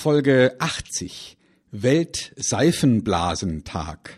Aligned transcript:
Folge 0.00 0.56
80. 0.60 1.36
Weltseifenblasentag. 1.72 4.14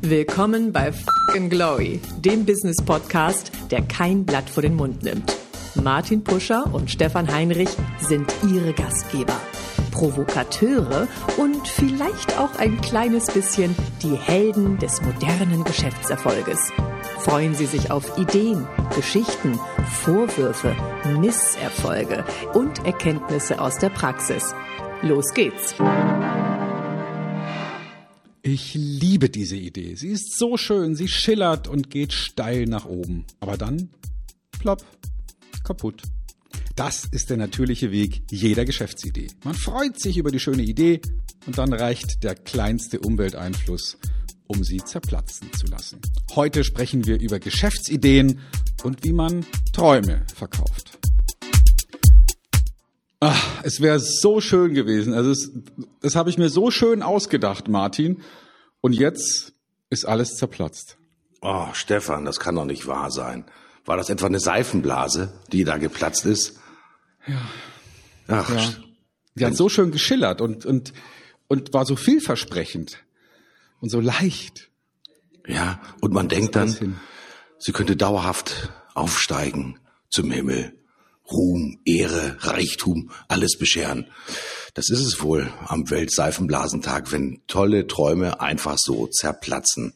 Willkommen 0.00 0.72
bei 0.72 0.90
Fucking 0.90 1.50
Glory, 1.50 2.00
dem 2.18 2.44
Business 2.44 2.78
Podcast, 2.84 3.52
der 3.70 3.82
kein 3.82 4.26
Blatt 4.26 4.50
vor 4.50 4.64
den 4.64 4.74
Mund 4.74 5.04
nimmt. 5.04 5.32
Martin 5.76 6.24
Puscher 6.24 6.64
und 6.74 6.90
Stefan 6.90 7.32
Heinrich 7.32 7.70
sind 8.00 8.26
ihre 8.52 8.72
Gastgeber. 8.72 9.40
Provokateure 9.92 11.06
und 11.36 11.68
vielleicht 11.68 12.38
auch 12.38 12.56
ein 12.56 12.80
kleines 12.80 13.26
bisschen 13.26 13.76
die 14.02 14.16
Helden 14.16 14.78
des 14.78 15.00
modernen 15.00 15.62
Geschäftserfolges. 15.62 16.72
Freuen 17.24 17.54
Sie 17.54 17.66
sich 17.66 17.92
auf 17.92 18.18
Ideen, 18.18 18.66
Geschichten, 18.96 19.56
Vorwürfe, 20.02 20.74
Misserfolge 21.20 22.24
und 22.52 22.84
Erkenntnisse 22.84 23.60
aus 23.60 23.78
der 23.78 23.90
Praxis. 23.90 24.52
Los 25.02 25.32
geht's! 25.32 25.76
Ich 28.42 28.74
liebe 28.74 29.30
diese 29.30 29.54
Idee. 29.54 29.94
Sie 29.94 30.08
ist 30.08 30.36
so 30.36 30.56
schön, 30.56 30.96
sie 30.96 31.06
schillert 31.06 31.68
und 31.68 31.90
geht 31.90 32.12
steil 32.12 32.64
nach 32.64 32.86
oben. 32.86 33.24
Aber 33.38 33.56
dann, 33.56 33.90
plopp, 34.58 34.84
kaputt. 35.62 36.02
Das 36.74 37.04
ist 37.04 37.30
der 37.30 37.36
natürliche 37.36 37.92
Weg 37.92 38.22
jeder 38.32 38.64
Geschäftsidee. 38.64 39.28
Man 39.44 39.54
freut 39.54 40.00
sich 40.00 40.16
über 40.16 40.32
die 40.32 40.40
schöne 40.40 40.62
Idee 40.62 41.00
und 41.46 41.56
dann 41.56 41.72
reicht 41.72 42.24
der 42.24 42.34
kleinste 42.34 42.98
Umwelteinfluss, 42.98 43.96
um 44.54 44.64
sie 44.64 44.78
zerplatzen 44.78 45.52
zu 45.52 45.66
lassen. 45.66 46.00
Heute 46.34 46.64
sprechen 46.64 47.06
wir 47.06 47.18
über 47.20 47.38
Geschäftsideen 47.38 48.40
und 48.82 49.04
wie 49.04 49.12
man 49.12 49.46
Träume 49.72 50.24
verkauft. 50.34 50.98
Ach, 53.20 53.62
es 53.62 53.80
wäre 53.80 54.00
so 54.00 54.40
schön 54.40 54.74
gewesen. 54.74 55.14
Also 55.14 55.30
es, 55.30 55.50
das 56.00 56.16
habe 56.16 56.28
ich 56.28 56.38
mir 56.38 56.48
so 56.48 56.70
schön 56.70 57.02
ausgedacht, 57.02 57.68
Martin. 57.68 58.20
Und 58.80 58.94
jetzt 58.94 59.52
ist 59.90 60.04
alles 60.06 60.36
zerplatzt. 60.36 60.96
Oh, 61.40 61.68
Stefan, 61.72 62.24
das 62.24 62.40
kann 62.40 62.56
doch 62.56 62.64
nicht 62.64 62.86
wahr 62.86 63.10
sein. 63.10 63.44
War 63.84 63.96
das 63.96 64.10
etwa 64.10 64.26
eine 64.26 64.40
Seifenblase, 64.40 65.32
die 65.52 65.64
da 65.64 65.78
geplatzt 65.78 66.26
ist? 66.26 66.58
Ja. 67.26 67.40
Ach, 68.28 68.50
Ja. 68.50 68.70
Die 69.34 69.46
hat 69.46 69.56
so 69.56 69.70
schön 69.70 69.92
geschillert 69.92 70.42
und, 70.42 70.66
und, 70.66 70.92
und 71.48 71.72
war 71.72 71.86
so 71.86 71.96
vielversprechend 71.96 72.98
und 73.82 73.90
so 73.90 74.00
leicht. 74.00 74.70
ja. 75.46 75.82
Und 76.00 76.14
man 76.14 76.28
denkt 76.28 76.56
dann, 76.56 76.96
sie 77.58 77.72
könnte 77.72 77.96
dauerhaft 77.96 78.72
aufsteigen 78.94 79.78
zum 80.08 80.30
Himmel. 80.30 80.78
Ruhm, 81.30 81.80
Ehre, 81.84 82.36
Reichtum, 82.40 83.10
alles 83.28 83.58
bescheren. 83.58 84.06
Das 84.74 84.88
ist 84.90 85.00
es 85.00 85.22
wohl 85.22 85.52
am 85.66 85.88
Weltseifenblasentag, 85.90 87.12
wenn 87.12 87.42
tolle 87.46 87.86
Träume 87.86 88.40
einfach 88.40 88.76
so 88.78 89.06
zerplatzen. 89.06 89.94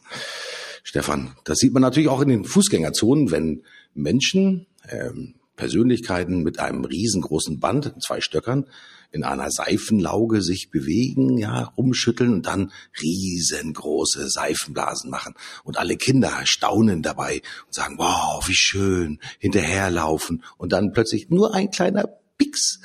Stefan, 0.82 1.36
das 1.44 1.58
sieht 1.58 1.72
man 1.72 1.82
natürlich 1.82 2.08
auch 2.08 2.20
in 2.20 2.28
den 2.28 2.44
Fußgängerzonen, 2.44 3.30
wenn 3.30 3.64
Menschen, 3.94 4.66
ähm, 4.88 5.34
Persönlichkeiten 5.56 6.42
mit 6.42 6.58
einem 6.58 6.84
riesengroßen 6.84 7.58
Band, 7.58 7.94
zwei 8.00 8.20
Stöckern, 8.20 8.66
in 9.10 9.24
einer 9.24 9.50
Seifenlauge 9.50 10.42
sich 10.42 10.70
bewegen, 10.70 11.38
ja, 11.38 11.72
rumschütteln 11.76 12.32
und 12.32 12.46
dann 12.46 12.72
riesengroße 13.00 14.28
Seifenblasen 14.28 15.10
machen. 15.10 15.34
Und 15.64 15.78
alle 15.78 15.96
Kinder 15.96 16.32
staunen 16.44 17.02
dabei 17.02 17.42
und 17.66 17.74
sagen, 17.74 17.96
wow, 17.98 18.46
wie 18.46 18.54
schön, 18.54 19.20
hinterherlaufen 19.38 20.44
und 20.58 20.72
dann 20.72 20.92
plötzlich 20.92 21.30
nur 21.30 21.54
ein 21.54 21.70
kleiner 21.70 22.08
Pix 22.38 22.80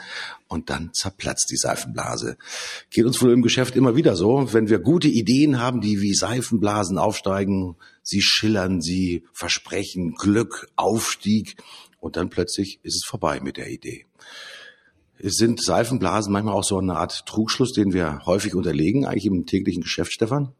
und 0.47 0.69
dann 0.69 0.91
zerplatzt 0.93 1.49
die 1.51 1.57
Seifenblase. 1.57 2.37
Geht 2.89 3.05
uns 3.05 3.21
wohl 3.21 3.31
im 3.31 3.41
Geschäft 3.41 3.75
immer 3.75 3.95
wieder 3.95 4.15
so, 4.15 4.53
wenn 4.53 4.69
wir 4.69 4.79
gute 4.79 5.07
Ideen 5.07 5.59
haben, 5.59 5.81
die 5.81 6.01
wie 6.01 6.13
Seifenblasen 6.13 6.97
aufsteigen, 6.97 7.75
sie 8.03 8.21
schillern, 8.21 8.81
sie 8.81 9.25
versprechen 9.33 10.15
Glück, 10.15 10.69
Aufstieg 10.75 11.55
und 12.01 12.17
dann 12.17 12.29
plötzlich 12.29 12.79
ist 12.83 12.95
es 12.95 13.03
vorbei 13.05 13.39
mit 13.39 13.55
der 13.55 13.69
Idee. 13.69 14.05
Sind 15.19 15.63
Seifenblasen 15.63 16.33
manchmal 16.33 16.55
auch 16.55 16.63
so 16.63 16.79
eine 16.79 16.95
Art 16.95 17.25
Trugschluss, 17.27 17.71
den 17.71 17.93
wir 17.93 18.25
häufig 18.25 18.55
unterlegen, 18.55 19.05
eigentlich 19.05 19.27
im 19.27 19.45
täglichen 19.45 19.83
Geschäft, 19.83 20.11
Stefan? 20.11 20.51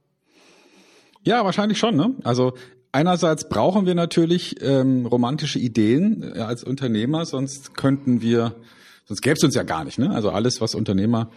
Ja, 1.24 1.44
wahrscheinlich 1.44 1.80
schon. 1.80 1.96
Ne? 1.96 2.16
Also 2.24 2.54
einerseits 2.92 3.50
brauchen 3.50 3.88
wir 3.88 3.96
natürlich 3.96 4.62
ähm, 4.62 5.08
romantische 5.08 5.58
Ideen 5.58 6.22
äh, 6.24 6.40
als 6.40 6.64
Unternehmer, 6.64 7.26
sonst 7.26 7.76
könnten 7.76 8.22
wir, 8.22 8.56
sonst 9.06 9.22
gäbe 9.22 9.36
es 9.36 9.44
uns 9.44 9.56
ja 9.56 9.64
gar 9.64 9.84
nicht. 9.84 9.98
Ne? 9.98 10.12
Also 10.12 10.30
alles, 10.30 10.62
was 10.62 10.76
Unternehmer 10.76 11.32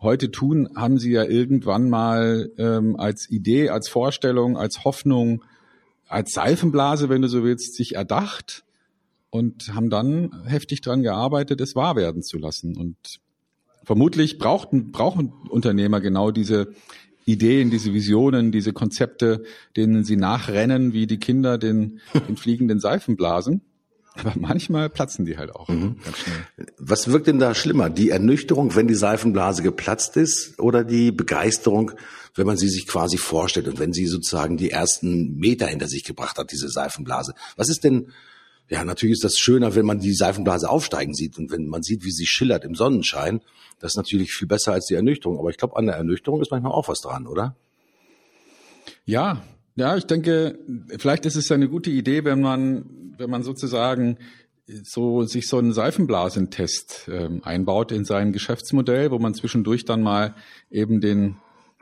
heute 0.00 0.30
tun, 0.30 0.70
haben 0.74 0.98
sie 0.98 1.12
ja 1.12 1.24
irgendwann 1.24 1.90
mal 1.90 2.50
ähm, 2.56 2.96
als 2.96 3.28
Idee, 3.30 3.68
als 3.68 3.90
Vorstellung, 3.90 4.56
als 4.56 4.84
Hoffnung, 4.84 5.44
als 6.08 6.32
Seifenblase, 6.32 7.10
wenn 7.10 7.20
du 7.20 7.28
so 7.28 7.44
willst, 7.44 7.74
sich 7.74 7.94
erdacht 7.94 8.63
und 9.34 9.74
haben 9.74 9.90
dann 9.90 10.30
heftig 10.46 10.80
dran 10.80 11.02
gearbeitet, 11.02 11.60
es 11.60 11.74
wahr 11.74 11.96
werden 11.96 12.22
zu 12.22 12.38
lassen. 12.38 12.76
Und 12.76 13.18
vermutlich 13.82 14.38
brauchten, 14.38 14.92
brauchen 14.92 15.32
Unternehmer 15.48 16.00
genau 16.00 16.30
diese 16.30 16.72
Ideen, 17.24 17.68
diese 17.68 17.92
Visionen, 17.92 18.52
diese 18.52 18.72
Konzepte, 18.72 19.42
denen 19.76 20.04
sie 20.04 20.14
nachrennen, 20.14 20.92
wie 20.92 21.08
die 21.08 21.18
Kinder 21.18 21.58
den, 21.58 21.98
den 22.28 22.36
fliegenden 22.36 22.78
Seifenblasen. 22.78 23.62
Aber 24.14 24.34
manchmal 24.36 24.88
platzen 24.88 25.24
die 25.24 25.36
halt 25.36 25.52
auch 25.52 25.66
schnell. 25.66 25.96
Was 26.78 27.08
wirkt 27.08 27.26
denn 27.26 27.40
da 27.40 27.56
schlimmer? 27.56 27.90
Die 27.90 28.10
Ernüchterung, 28.10 28.76
wenn 28.76 28.86
die 28.86 28.94
Seifenblase 28.94 29.64
geplatzt 29.64 30.16
ist 30.16 30.60
oder 30.60 30.84
die 30.84 31.10
Begeisterung, 31.10 31.90
wenn 32.36 32.46
man 32.46 32.56
sie 32.56 32.68
sich 32.68 32.86
quasi 32.86 33.16
vorstellt 33.16 33.66
und 33.66 33.80
wenn 33.80 33.92
sie 33.92 34.06
sozusagen 34.06 34.56
die 34.56 34.70
ersten 34.70 35.34
Meter 35.38 35.66
hinter 35.66 35.88
sich 35.88 36.04
gebracht 36.04 36.38
hat, 36.38 36.52
diese 36.52 36.68
Seifenblase? 36.68 37.34
Was 37.56 37.68
ist 37.68 37.82
denn, 37.82 38.12
ja, 38.68 38.84
natürlich 38.84 39.14
ist 39.14 39.24
das 39.24 39.38
schöner, 39.38 39.74
wenn 39.74 39.84
man 39.84 40.00
die 40.00 40.14
Seifenblase 40.14 40.68
aufsteigen 40.68 41.14
sieht 41.14 41.38
und 41.38 41.50
wenn 41.50 41.66
man 41.66 41.82
sieht, 41.82 42.04
wie 42.04 42.10
sie 42.10 42.26
schillert 42.26 42.64
im 42.64 42.74
Sonnenschein. 42.74 43.40
Das 43.78 43.92
ist 43.92 43.96
natürlich 43.96 44.32
viel 44.32 44.48
besser 44.48 44.72
als 44.72 44.86
die 44.86 44.94
Ernüchterung. 44.94 45.38
Aber 45.38 45.50
ich 45.50 45.58
glaube, 45.58 45.76
an 45.76 45.86
der 45.86 45.96
Ernüchterung 45.96 46.40
ist 46.40 46.50
manchmal 46.50 46.72
auch 46.72 46.88
was 46.88 47.00
dran, 47.00 47.26
oder? 47.26 47.56
Ja, 49.04 49.42
ja, 49.76 49.96
ich 49.96 50.06
denke, 50.06 50.58
vielleicht 50.98 51.26
ist 51.26 51.36
es 51.36 51.50
eine 51.50 51.68
gute 51.68 51.90
Idee, 51.90 52.24
wenn 52.24 52.40
man, 52.40 53.14
wenn 53.18 53.28
man 53.28 53.42
sozusagen 53.42 54.18
so 54.66 55.24
sich 55.24 55.46
so 55.46 55.58
einen 55.58 55.72
Seifenblasentest 55.72 57.10
ähm, 57.12 57.42
einbaut 57.44 57.92
in 57.92 58.04
sein 58.04 58.32
Geschäftsmodell, 58.32 59.10
wo 59.10 59.18
man 59.18 59.34
zwischendurch 59.34 59.84
dann 59.84 60.00
mal 60.00 60.34
eben 60.70 61.00
den 61.00 61.36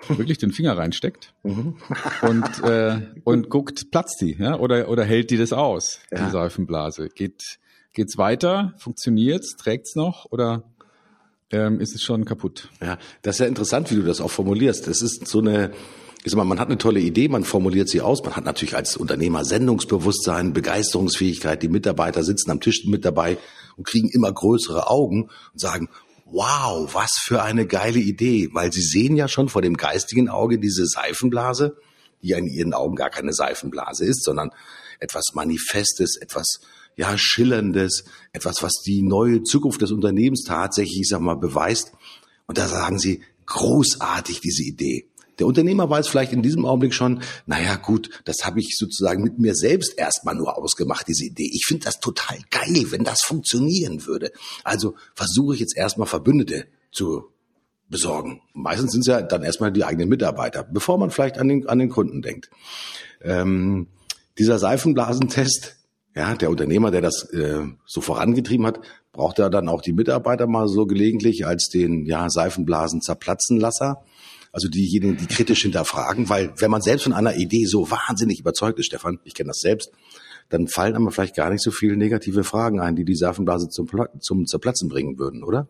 wirklich 0.08 0.38
den 0.38 0.52
Finger 0.52 0.76
reinsteckt 0.76 1.34
und 1.42 1.64
äh, 2.64 3.00
und 3.24 3.48
guckt, 3.50 3.90
platzt 3.90 4.20
die, 4.20 4.36
ja, 4.38 4.58
oder 4.58 4.88
oder 4.88 5.04
hält 5.04 5.30
die 5.30 5.36
das 5.36 5.52
aus, 5.52 6.00
Ja. 6.10 6.24
die 6.26 6.30
Seifenblase? 6.30 7.08
Geht 7.08 7.58
geht's 7.92 8.16
weiter? 8.18 8.74
Funktioniert's? 8.78 9.56
Trägt's 9.56 9.94
noch? 9.96 10.26
Oder 10.30 10.64
ähm, 11.50 11.80
ist 11.80 11.94
es 11.94 12.02
schon 12.02 12.24
kaputt? 12.24 12.68
Ja, 12.80 12.98
das 13.22 13.36
ist 13.36 13.40
ja 13.40 13.46
interessant, 13.46 13.90
wie 13.90 13.96
du 13.96 14.02
das 14.02 14.20
auch 14.20 14.30
formulierst. 14.30 14.86
Das 14.86 15.02
ist 15.02 15.26
so 15.28 15.40
eine, 15.40 15.72
ich 16.24 16.30
sag 16.30 16.38
mal, 16.38 16.44
man 16.44 16.58
hat 16.58 16.68
eine 16.68 16.78
tolle 16.78 17.00
Idee, 17.00 17.28
man 17.28 17.44
formuliert 17.44 17.88
sie 17.90 18.00
aus, 18.00 18.22
man 18.24 18.34
hat 18.34 18.44
natürlich 18.46 18.74
als 18.74 18.96
Unternehmer 18.96 19.44
Sendungsbewusstsein, 19.44 20.54
Begeisterungsfähigkeit, 20.54 21.62
die 21.62 21.68
Mitarbeiter 21.68 22.24
sitzen 22.24 22.50
am 22.50 22.60
Tisch 22.60 22.84
mit 22.86 23.04
dabei 23.04 23.36
und 23.76 23.86
kriegen 23.86 24.08
immer 24.08 24.32
größere 24.32 24.88
Augen 24.88 25.24
und 25.52 25.60
sagen, 25.60 25.88
wow, 26.32 26.92
was 26.94 27.12
für 27.20 27.42
eine 27.42 27.66
geile 27.66 27.98
Idee, 27.98 28.48
weil 28.52 28.72
sie 28.72 28.82
sehen 28.82 29.16
ja 29.16 29.28
schon 29.28 29.48
vor 29.48 29.62
dem 29.62 29.76
geistigen 29.76 30.28
Auge 30.28 30.58
diese 30.58 30.86
Seifenblase, 30.86 31.76
die 32.22 32.28
ja 32.28 32.38
in 32.38 32.46
ihren 32.46 32.72
Augen 32.72 32.96
gar 32.96 33.10
keine 33.10 33.34
Seifenblase 33.34 34.06
ist, 34.06 34.24
sondern 34.24 34.50
etwas 34.98 35.32
Manifestes, 35.34 36.16
etwas 36.16 36.60
ja 36.96 37.16
schillerndes, 37.18 38.04
etwas, 38.32 38.62
was 38.62 38.72
die 38.84 39.02
neue 39.02 39.42
Zukunft 39.42 39.82
des 39.82 39.92
Unternehmens 39.92 40.44
tatsächlich, 40.44 41.00
ich 41.00 41.08
sag 41.08 41.20
mal, 41.20 41.36
beweist. 41.36 41.92
Und 42.46 42.58
da 42.58 42.66
sagen 42.66 42.98
sie, 42.98 43.22
großartig 43.46 44.40
diese 44.40 44.62
Idee. 44.62 45.08
Der 45.38 45.46
Unternehmer 45.46 45.88
weiß 45.88 46.08
vielleicht 46.08 46.32
in 46.32 46.42
diesem 46.42 46.66
Augenblick 46.66 46.94
schon, 46.94 47.22
naja 47.46 47.76
gut, 47.76 48.10
das 48.24 48.44
habe 48.44 48.60
ich 48.60 48.76
sozusagen 48.76 49.22
mit 49.22 49.38
mir 49.38 49.54
selbst 49.54 49.98
erstmal 49.98 50.34
nur 50.34 50.56
ausgemacht, 50.56 51.08
diese 51.08 51.24
Idee. 51.24 51.50
Ich 51.52 51.64
finde 51.66 51.84
das 51.84 52.00
total 52.00 52.38
geil, 52.50 52.86
wenn 52.90 53.04
das 53.04 53.22
funktionieren 53.22 54.06
würde. 54.06 54.32
Also 54.64 54.94
versuche 55.14 55.54
ich 55.54 55.60
jetzt 55.60 55.76
erstmal 55.76 56.06
Verbündete 56.06 56.66
zu 56.90 57.24
besorgen. 57.88 58.40
Meistens 58.54 58.92
sind 58.92 59.02
es 59.02 59.06
ja 59.06 59.22
dann 59.22 59.42
erstmal 59.42 59.70
die 59.70 59.84
eigenen 59.84 60.08
Mitarbeiter, 60.08 60.64
bevor 60.64 60.98
man 60.98 61.10
vielleicht 61.10 61.38
an 61.38 61.48
den, 61.48 61.68
an 61.68 61.78
den 61.78 61.90
Kunden 61.90 62.22
denkt. 62.22 62.50
Ähm, 63.22 63.86
dieser 64.38 64.58
Seifenblasentest, 64.58 65.76
ja, 66.14 66.34
der 66.34 66.50
Unternehmer, 66.50 66.90
der 66.90 67.00
das 67.00 67.30
äh, 67.32 67.64
so 67.86 68.00
vorangetrieben 68.00 68.66
hat, 68.66 68.80
braucht 69.12 69.38
ja 69.38 69.48
dann 69.48 69.68
auch 69.68 69.82
die 69.82 69.92
Mitarbeiter 69.92 70.46
mal 70.46 70.68
so 70.68 70.86
gelegentlich 70.86 71.46
als 71.46 71.68
den 71.68 72.06
ja, 72.06 72.28
Seifenblasen 72.28 73.00
zerplatzen 73.02 73.60
Lasser. 73.60 74.02
Also 74.52 74.68
diejenigen, 74.68 75.16
die 75.16 75.26
kritisch 75.26 75.62
hinterfragen, 75.62 76.28
weil 76.28 76.52
wenn 76.58 76.70
man 76.70 76.82
selbst 76.82 77.04
von 77.04 77.14
einer 77.14 77.36
Idee 77.36 77.64
so 77.64 77.90
wahnsinnig 77.90 78.38
überzeugt 78.38 78.78
ist, 78.78 78.86
Stefan, 78.86 79.18
ich 79.24 79.34
kenne 79.34 79.48
das 79.48 79.60
selbst, 79.60 79.90
dann 80.50 80.68
fallen 80.68 80.94
aber 80.94 81.10
vielleicht 81.10 81.36
gar 81.36 81.50
nicht 81.50 81.62
so 81.62 81.70
viele 81.70 81.96
negative 81.96 82.44
Fragen 82.44 82.78
ein, 82.78 82.94
die 82.94 83.04
die 83.04 83.14
Seifenblase 83.14 83.70
zum, 83.70 83.88
zum 84.20 84.46
Zerplatzen 84.46 84.90
bringen 84.90 85.18
würden, 85.18 85.42
oder? 85.42 85.68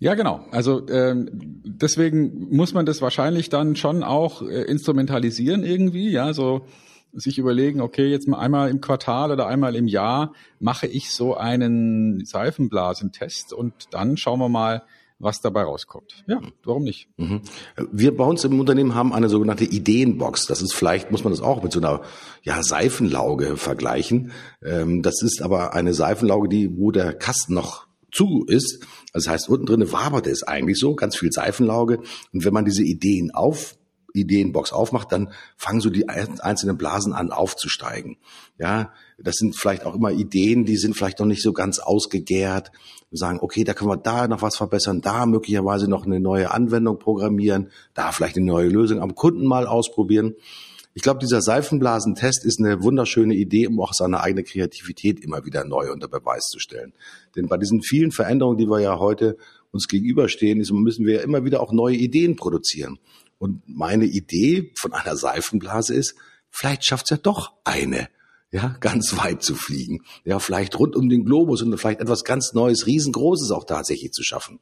Ja, 0.00 0.14
genau. 0.14 0.44
Also 0.50 0.88
ähm, 0.88 1.28
deswegen 1.64 2.48
muss 2.50 2.74
man 2.74 2.86
das 2.86 3.00
wahrscheinlich 3.00 3.50
dann 3.50 3.76
schon 3.76 4.02
auch 4.02 4.42
äh, 4.42 4.62
instrumentalisieren 4.62 5.62
irgendwie, 5.62 6.10
ja, 6.10 6.32
so 6.32 6.66
sich 7.12 7.38
überlegen, 7.38 7.80
okay, 7.80 8.08
jetzt 8.08 8.26
mal 8.26 8.40
einmal 8.40 8.70
im 8.70 8.80
Quartal 8.80 9.30
oder 9.30 9.46
einmal 9.46 9.76
im 9.76 9.86
Jahr 9.86 10.32
mache 10.58 10.88
ich 10.88 11.12
so 11.12 11.36
einen 11.36 12.24
Seifenblasentest 12.24 13.52
und 13.52 13.72
dann 13.92 14.16
schauen 14.16 14.40
wir 14.40 14.48
mal, 14.48 14.82
was 15.22 15.40
dabei 15.40 15.62
rauskommt. 15.62 16.24
Ja, 16.26 16.40
warum 16.64 16.82
nicht? 16.82 17.08
Mhm. 17.16 17.42
Wir 17.92 18.14
bei 18.16 18.24
uns 18.24 18.44
im 18.44 18.58
Unternehmen 18.58 18.94
haben 18.94 19.12
eine 19.12 19.28
sogenannte 19.28 19.64
Ideenbox. 19.64 20.46
Das 20.46 20.60
ist 20.60 20.74
vielleicht, 20.74 21.12
muss 21.12 21.22
man 21.22 21.32
das 21.32 21.40
auch 21.40 21.62
mit 21.62 21.72
so 21.72 21.78
einer 21.78 22.02
ja, 22.42 22.62
Seifenlauge 22.62 23.56
vergleichen. 23.56 24.32
Ähm, 24.64 25.02
das 25.02 25.22
ist 25.22 25.40
aber 25.40 25.74
eine 25.74 25.94
Seifenlauge, 25.94 26.48
die, 26.48 26.76
wo 26.76 26.90
der 26.90 27.14
Kasten 27.14 27.54
noch 27.54 27.86
zu 28.10 28.44
ist. 28.46 28.84
Das 29.12 29.28
heißt, 29.28 29.48
unten 29.48 29.66
drinne 29.66 29.92
wabert 29.92 30.26
es 30.26 30.42
eigentlich 30.42 30.78
so, 30.78 30.96
ganz 30.96 31.16
viel 31.16 31.30
Seifenlauge. 31.30 32.00
Und 32.32 32.44
wenn 32.44 32.52
man 32.52 32.64
diese 32.64 32.82
Ideen 32.82 33.30
auf 33.30 33.76
Ideenbox 34.14 34.72
aufmacht, 34.72 35.12
dann 35.12 35.32
fangen 35.56 35.80
so 35.80 35.88
die 35.88 36.08
einzelnen 36.08 36.76
Blasen 36.76 37.12
an 37.12 37.30
aufzusteigen. 37.30 38.18
Ja, 38.58 38.92
das 39.18 39.36
sind 39.36 39.56
vielleicht 39.56 39.86
auch 39.86 39.94
immer 39.94 40.10
Ideen, 40.10 40.64
die 40.64 40.76
sind 40.76 40.96
vielleicht 40.96 41.20
noch 41.20 41.26
nicht 41.26 41.42
so 41.42 41.52
ganz 41.52 41.78
ausgegärt. 41.78 42.72
Wir 43.12 43.18
sagen, 43.18 43.40
okay, 43.42 43.62
da 43.62 43.74
können 43.74 43.90
wir 43.90 43.98
da 43.98 44.26
noch 44.26 44.40
was 44.40 44.56
verbessern, 44.56 45.02
da 45.02 45.26
möglicherweise 45.26 45.86
noch 45.86 46.06
eine 46.06 46.18
neue 46.18 46.50
Anwendung 46.50 46.98
programmieren, 46.98 47.70
da 47.92 48.10
vielleicht 48.10 48.38
eine 48.38 48.46
neue 48.46 48.68
Lösung 48.68 49.00
am 49.00 49.14
Kunden 49.14 49.46
mal 49.46 49.66
ausprobieren. 49.66 50.34
Ich 50.94 51.02
glaube, 51.02 51.20
dieser 51.20 51.42
Seifenblasentest 51.42 52.42
ist 52.46 52.58
eine 52.58 52.82
wunderschöne 52.82 53.34
Idee, 53.34 53.66
um 53.66 53.78
auch 53.82 53.92
seine 53.92 54.20
eigene 54.22 54.44
Kreativität 54.44 55.20
immer 55.20 55.44
wieder 55.44 55.64
neu 55.64 55.92
unter 55.92 56.08
Beweis 56.08 56.44
zu 56.44 56.58
stellen. 56.58 56.94
Denn 57.36 57.48
bei 57.48 57.58
diesen 57.58 57.82
vielen 57.82 58.12
Veränderungen, 58.12 58.56
die 58.56 58.66
wir 58.66 58.80
ja 58.80 58.98
heute 58.98 59.36
uns 59.72 59.88
gegenüberstehen, 59.88 60.58
müssen 60.58 61.04
wir 61.04 61.22
immer 61.22 61.44
wieder 61.44 61.60
auch 61.60 61.72
neue 61.72 61.96
Ideen 61.96 62.36
produzieren. 62.36 62.98
Und 63.38 63.62
meine 63.66 64.06
Idee 64.06 64.72
von 64.74 64.94
einer 64.94 65.16
Seifenblase 65.16 65.94
ist, 65.94 66.14
vielleicht 66.48 66.86
schafft's 66.86 67.10
ja 67.10 67.18
doch 67.18 67.52
eine, 67.64 68.08
ja, 68.52 68.76
ganz 68.80 69.16
weit 69.24 69.42
zu 69.42 69.54
fliegen. 69.56 70.02
Ja, 70.24 70.38
vielleicht 70.38 70.78
rund 70.78 70.94
um 70.94 71.08
den 71.08 71.24
Globus 71.24 71.62
und 71.62 71.76
vielleicht 71.78 72.00
etwas 72.00 72.22
ganz 72.22 72.52
Neues, 72.52 72.86
riesengroßes 72.86 73.50
auch 73.50 73.64
tatsächlich 73.64 74.12
zu 74.12 74.22
schaffen. 74.22 74.60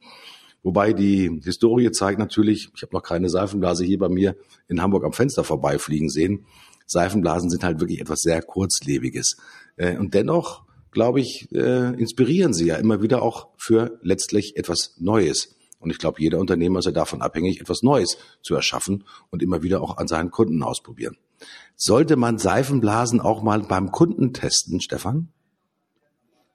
Wobei 0.62 0.92
die 0.92 1.40
Historie 1.42 1.90
zeigt 1.90 2.18
natürlich, 2.18 2.68
ich 2.74 2.82
habe 2.82 2.94
noch 2.94 3.02
keine 3.02 3.28
Seifenblase 3.28 3.84
hier 3.84 3.98
bei 3.98 4.08
mir 4.08 4.36
in 4.68 4.80
Hamburg 4.82 5.04
am 5.04 5.12
Fenster 5.12 5.42
vorbeifliegen 5.42 6.08
sehen. 6.08 6.46
Seifenblasen 6.86 7.50
sind 7.50 7.64
halt 7.64 7.80
wirklich 7.80 8.00
etwas 8.00 8.20
sehr 8.20 8.42
kurzlebiges. 8.42 9.36
Äh, 9.76 9.96
und 9.96 10.14
dennoch, 10.14 10.64
glaube 10.90 11.20
ich, 11.20 11.48
äh, 11.52 11.94
inspirieren 11.98 12.52
sie 12.52 12.66
ja 12.66 12.76
immer 12.76 13.00
wieder 13.00 13.22
auch 13.22 13.48
für 13.56 13.98
letztlich 14.02 14.56
etwas 14.56 14.96
Neues. 14.98 15.56
Und 15.78 15.90
ich 15.90 15.98
glaube, 15.98 16.20
jeder 16.20 16.38
Unternehmer 16.38 16.80
ist 16.80 16.84
ja 16.84 16.92
davon 16.92 17.22
abhängig, 17.22 17.60
etwas 17.60 17.82
Neues 17.82 18.18
zu 18.42 18.54
erschaffen 18.54 19.04
und 19.30 19.42
immer 19.42 19.62
wieder 19.62 19.80
auch 19.80 19.96
an 19.96 20.08
seinen 20.08 20.30
Kunden 20.30 20.62
ausprobieren. 20.62 21.16
Sollte 21.76 22.16
man 22.16 22.38
Seifenblasen 22.38 23.20
auch 23.20 23.42
mal 23.42 23.60
beim 23.60 23.90
Kunden 23.90 24.32
testen, 24.32 24.80
Stefan? 24.80 25.28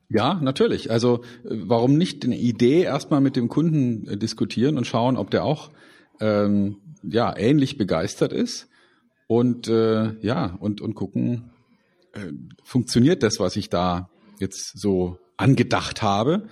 Ja, 0.09 0.35
natürlich. 0.35 0.91
Also 0.91 1.23
äh, 1.43 1.49
warum 1.49 1.97
nicht 1.97 2.23
eine 2.25 2.37
Idee 2.37 2.83
erstmal 2.83 3.21
mit 3.21 3.35
dem 3.35 3.49
Kunden 3.49 4.07
äh, 4.07 4.17
diskutieren 4.17 4.77
und 4.77 4.85
schauen, 4.85 5.17
ob 5.17 5.31
der 5.31 5.43
auch 5.43 5.71
ähm, 6.19 6.77
ja 7.03 7.35
ähnlich 7.35 7.77
begeistert 7.77 8.31
ist 8.31 8.67
und 9.27 9.67
äh, 9.67 10.13
ja 10.21 10.55
und 10.59 10.81
und 10.81 10.93
gucken, 10.93 11.49
äh, 12.13 12.31
funktioniert 12.63 13.23
das, 13.23 13.39
was 13.39 13.55
ich 13.55 13.69
da 13.69 14.09
jetzt 14.39 14.79
so 14.79 15.17
angedacht 15.37 16.01
habe 16.01 16.47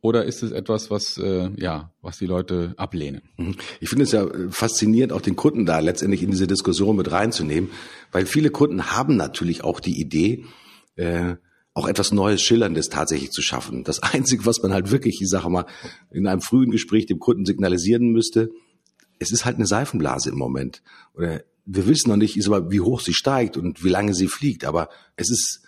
oder 0.00 0.24
ist 0.24 0.42
es 0.42 0.52
etwas, 0.52 0.90
was 0.90 1.18
äh, 1.18 1.50
ja, 1.56 1.92
was 2.00 2.18
die 2.18 2.26
Leute 2.26 2.74
ablehnen? 2.76 3.22
Mhm. 3.36 3.56
Ich 3.80 3.88
finde 3.88 4.04
es 4.04 4.12
ja 4.12 4.24
äh, 4.24 4.50
faszinierend, 4.50 5.12
auch 5.12 5.20
den 5.20 5.36
Kunden 5.36 5.66
da 5.66 5.80
letztendlich 5.80 6.22
in 6.22 6.30
diese 6.30 6.46
Diskussion 6.46 6.96
mit 6.96 7.10
reinzunehmen, 7.10 7.70
weil 8.12 8.26
viele 8.26 8.50
Kunden 8.50 8.92
haben 8.92 9.16
natürlich 9.16 9.64
auch 9.64 9.80
die 9.80 10.00
Idee, 10.00 10.44
äh, 10.96 11.36
auch 11.74 11.88
etwas 11.88 12.12
Neues, 12.12 12.40
Schillerndes 12.40 12.88
tatsächlich 12.88 13.32
zu 13.32 13.42
schaffen. 13.42 13.84
Das 13.84 14.02
Einzige, 14.02 14.46
was 14.46 14.62
man 14.62 14.72
halt 14.72 14.90
wirklich, 14.90 15.20
ich 15.20 15.28
sage 15.28 15.48
mal, 15.50 15.66
in 16.10 16.26
einem 16.26 16.40
frühen 16.40 16.70
Gespräch 16.70 17.06
dem 17.06 17.18
Kunden 17.18 17.44
signalisieren 17.44 18.12
müsste, 18.12 18.50
es 19.18 19.32
ist 19.32 19.44
halt 19.44 19.56
eine 19.56 19.66
Seifenblase 19.66 20.30
im 20.30 20.36
Moment. 20.36 20.82
Oder 21.14 21.42
wir 21.64 21.86
wissen 21.86 22.10
noch 22.10 22.16
nicht, 22.16 22.36
wie 22.36 22.80
hoch 22.80 23.00
sie 23.00 23.14
steigt 23.14 23.56
und 23.56 23.82
wie 23.82 23.88
lange 23.88 24.14
sie 24.14 24.28
fliegt, 24.28 24.64
aber 24.64 24.88
es 25.16 25.30
ist 25.30 25.65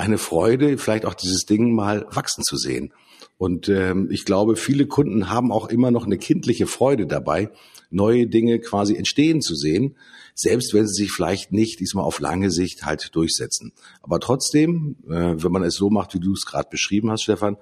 eine 0.00 0.18
Freude, 0.18 0.78
vielleicht 0.78 1.04
auch 1.04 1.14
dieses 1.14 1.44
Ding 1.44 1.74
mal 1.74 2.06
wachsen 2.10 2.42
zu 2.42 2.56
sehen. 2.56 2.92
Und 3.36 3.68
ähm, 3.68 4.08
ich 4.10 4.24
glaube, 4.24 4.56
viele 4.56 4.86
Kunden 4.86 5.30
haben 5.30 5.52
auch 5.52 5.68
immer 5.68 5.90
noch 5.90 6.04
eine 6.04 6.18
kindliche 6.18 6.66
Freude 6.66 7.06
dabei, 7.06 7.50
neue 7.90 8.26
Dinge 8.26 8.58
quasi 8.60 8.96
entstehen 8.96 9.40
zu 9.40 9.54
sehen, 9.54 9.96
selbst 10.34 10.74
wenn 10.74 10.86
sie 10.86 11.04
sich 11.04 11.12
vielleicht 11.12 11.52
nicht 11.52 11.80
diesmal 11.80 12.04
auf 12.04 12.20
lange 12.20 12.50
Sicht 12.50 12.84
halt 12.84 13.14
durchsetzen. 13.14 13.72
Aber 14.02 14.20
trotzdem, 14.20 14.96
äh, 15.06 15.42
wenn 15.42 15.52
man 15.52 15.62
es 15.62 15.74
so 15.74 15.90
macht, 15.90 16.14
wie 16.14 16.20
du 16.20 16.32
es 16.32 16.46
gerade 16.46 16.68
beschrieben 16.70 17.10
hast, 17.10 17.22
Stefan, 17.22 17.56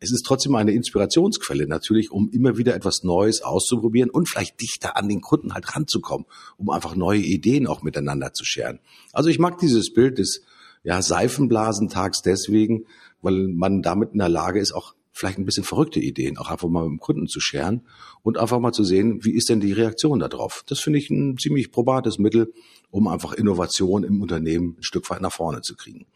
es 0.00 0.12
ist 0.12 0.22
trotzdem 0.24 0.54
eine 0.54 0.72
Inspirationsquelle 0.72 1.66
natürlich, 1.66 2.10
um 2.10 2.30
immer 2.30 2.56
wieder 2.56 2.74
etwas 2.74 3.02
Neues 3.02 3.42
auszuprobieren 3.42 4.10
und 4.10 4.28
vielleicht 4.28 4.60
dichter 4.60 4.96
an 4.96 5.08
den 5.08 5.20
Kunden 5.20 5.52
halt 5.52 5.76
ranzukommen, 5.76 6.26
um 6.56 6.70
einfach 6.70 6.96
neue 6.96 7.20
Ideen 7.20 7.66
auch 7.66 7.82
miteinander 7.82 8.32
zu 8.32 8.44
scheren. 8.44 8.80
Also 9.12 9.28
ich 9.28 9.38
mag 9.38 9.58
dieses 9.58 9.92
Bild 9.92 10.18
des 10.18 10.42
ja, 10.82 11.02
Seifenblasentags 11.02 12.22
deswegen, 12.22 12.86
weil 13.22 13.48
man 13.48 13.82
damit 13.82 14.12
in 14.12 14.18
der 14.18 14.28
Lage 14.28 14.60
ist, 14.60 14.72
auch 14.72 14.94
vielleicht 15.12 15.38
ein 15.38 15.44
bisschen 15.44 15.64
verrückte 15.64 16.00
Ideen 16.00 16.38
auch 16.38 16.50
einfach 16.50 16.68
mal 16.68 16.84
mit 16.84 16.92
dem 16.92 17.00
Kunden 17.00 17.26
zu 17.26 17.40
scheren 17.40 17.82
und 18.22 18.38
einfach 18.38 18.58
mal 18.60 18.72
zu 18.72 18.84
sehen, 18.84 19.24
wie 19.24 19.32
ist 19.32 19.48
denn 19.48 19.60
die 19.60 19.72
Reaktion 19.72 20.18
darauf. 20.18 20.64
Das 20.66 20.80
finde 20.80 20.98
ich 20.98 21.10
ein 21.10 21.36
ziemlich 21.36 21.72
probates 21.72 22.18
Mittel, 22.18 22.52
um 22.90 23.08
einfach 23.08 23.32
Innovation 23.32 24.04
im 24.04 24.22
Unternehmen 24.22 24.76
ein 24.78 24.82
Stück 24.82 25.10
weit 25.10 25.20
nach 25.20 25.32
vorne 25.32 25.62
zu 25.62 25.76
kriegen. 25.76 26.06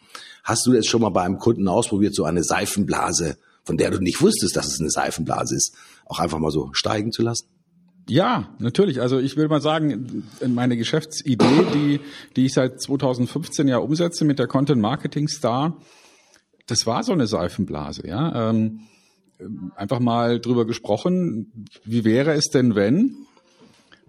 Hast 0.42 0.66
du 0.66 0.72
jetzt 0.72 0.88
schon 0.88 1.02
mal 1.02 1.10
bei 1.10 1.22
einem 1.22 1.38
Kunden 1.38 1.68
ausprobiert, 1.68 2.14
so 2.14 2.24
eine 2.24 2.44
Seifenblase, 2.44 3.36
von 3.64 3.76
der 3.76 3.90
du 3.90 3.98
nicht 3.98 4.22
wusstest, 4.22 4.56
dass 4.56 4.66
es 4.66 4.80
eine 4.80 4.90
Seifenblase 4.90 5.56
ist, 5.56 5.74
auch 6.06 6.20
einfach 6.20 6.38
mal 6.38 6.50
so 6.50 6.70
steigen 6.72 7.12
zu 7.12 7.22
lassen? 7.22 7.46
Ja, 8.08 8.54
natürlich. 8.58 9.00
Also 9.00 9.18
ich 9.18 9.36
will 9.36 9.48
mal 9.48 9.62
sagen, 9.62 10.24
meine 10.46 10.76
Geschäftsidee, 10.76 11.64
die, 11.72 12.00
die 12.36 12.46
ich 12.46 12.52
seit 12.52 12.80
2015 12.80 13.66
ja 13.66 13.78
umsetze 13.78 14.24
mit 14.24 14.38
der 14.38 14.46
Content 14.46 14.80
Marketing 14.80 15.28
Star, 15.28 15.78
das 16.66 16.86
war 16.86 17.02
so 17.02 17.12
eine 17.12 17.26
Seifenblase, 17.26 18.06
ja. 18.06 18.50
Ähm, 18.50 18.80
einfach 19.74 20.00
mal 20.00 20.40
drüber 20.40 20.64
gesprochen, 20.64 21.66
wie 21.84 22.04
wäre 22.04 22.32
es 22.34 22.50
denn, 22.50 22.74
wenn? 22.74 23.16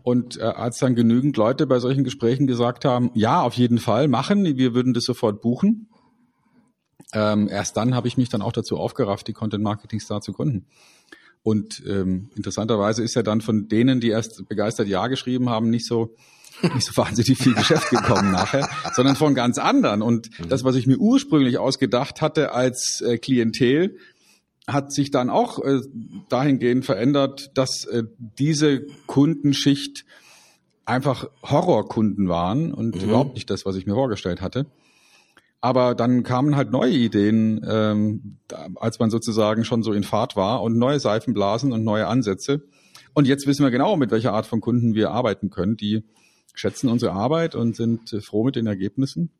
Und 0.03 0.37
äh, 0.37 0.43
als 0.43 0.77
dann 0.77 0.95
genügend 0.95 1.35
Leute 1.35 1.65
bei 1.65 1.79
solchen 1.79 2.03
Gesprächen 2.03 2.47
gesagt 2.47 2.85
haben, 2.85 3.11
ja, 3.15 3.41
auf 3.41 3.55
jeden 3.55 3.79
Fall 3.79 4.07
machen, 4.07 4.45
wir 4.45 4.75
würden 4.75 4.93
das 4.93 5.03
sofort 5.03 5.41
buchen, 5.41 5.89
ähm, 7.13 7.47
erst 7.49 7.77
dann 7.77 7.95
habe 7.95 8.07
ich 8.07 8.17
mich 8.17 8.29
dann 8.29 8.41
auch 8.41 8.51
dazu 8.51 8.77
aufgerafft, 8.77 9.27
die 9.27 9.33
Content 9.33 9.63
Marketing 9.63 9.99
Star 9.99 10.21
zu 10.21 10.33
gründen. 10.33 10.67
Und 11.45 11.83
ähm, 11.87 12.31
interessanterweise 12.35 13.03
ist 13.03 13.13
ja 13.13 13.21
dann 13.21 13.39
von 13.39 13.67
denen, 13.67 13.99
die 13.99 14.09
erst 14.09 14.49
begeistert 14.49 14.87
Ja 14.87 15.05
geschrieben 15.05 15.47
haben, 15.47 15.69
nicht 15.69 15.85
so 15.85 16.15
nicht 16.73 16.87
so 16.87 16.91
wahnsinnig 16.97 17.37
viel 17.37 17.53
Geschäft 17.53 17.91
gekommen 17.91 18.31
nachher, 18.31 18.67
sondern 18.95 19.15
von 19.15 19.35
ganz 19.35 19.59
anderen. 19.59 20.01
Und 20.01 20.27
mhm. 20.39 20.49
das, 20.49 20.63
was 20.63 20.75
ich 20.75 20.87
mir 20.87 20.97
ursprünglich 20.97 21.59
ausgedacht 21.59 22.19
hatte 22.23 22.51
als 22.51 23.03
äh, 23.05 23.19
Klientel, 23.19 23.99
hat 24.65 24.91
sich 24.91 25.11
dann 25.11 25.29
auch 25.29 25.63
äh, 25.63 25.81
dahingehend 26.29 26.83
verändert, 26.83 27.51
dass 27.53 27.85
äh, 27.85 28.05
diese 28.17 28.81
Kundenschicht 29.05 30.03
einfach 30.83 31.29
Horrorkunden 31.43 32.27
waren 32.27 32.73
und 32.73 32.95
mhm. 32.95 33.03
überhaupt 33.03 33.35
nicht 33.35 33.51
das, 33.51 33.67
was 33.67 33.75
ich 33.75 33.85
mir 33.85 33.93
vorgestellt 33.93 34.41
hatte. 34.41 34.65
Aber 35.65 35.95
dann 35.95 36.21
kamen 36.21 36.55
halt 36.55 36.69
neue 36.69 36.93
Ideen, 36.93 37.59
ähm, 37.67 38.37
als 38.75 38.99
man 38.99 39.09
sozusagen 39.09 39.65
schon 39.65 39.81
so 39.81 39.93
in 39.93 40.03
Fahrt 40.03 40.35
war 40.35 40.61
und 40.61 40.77
neue 40.77 40.99
Seifenblasen 40.99 41.71
und 41.71 41.83
neue 41.83 42.05
Ansätze. 42.05 42.61
Und 43.15 43.25
jetzt 43.25 43.47
wissen 43.47 43.63
wir 43.63 43.71
genau, 43.71 43.97
mit 43.97 44.11
welcher 44.11 44.31
Art 44.31 44.45
von 44.45 44.61
Kunden 44.61 44.93
wir 44.93 45.09
arbeiten 45.09 45.49
können, 45.49 45.75
die 45.75 46.03
schätzen 46.53 46.87
unsere 46.87 47.13
Arbeit 47.13 47.55
und 47.55 47.75
sind 47.75 48.13
äh, 48.13 48.21
froh 48.21 48.43
mit 48.43 48.55
den 48.55 48.67
Ergebnissen. 48.67 49.31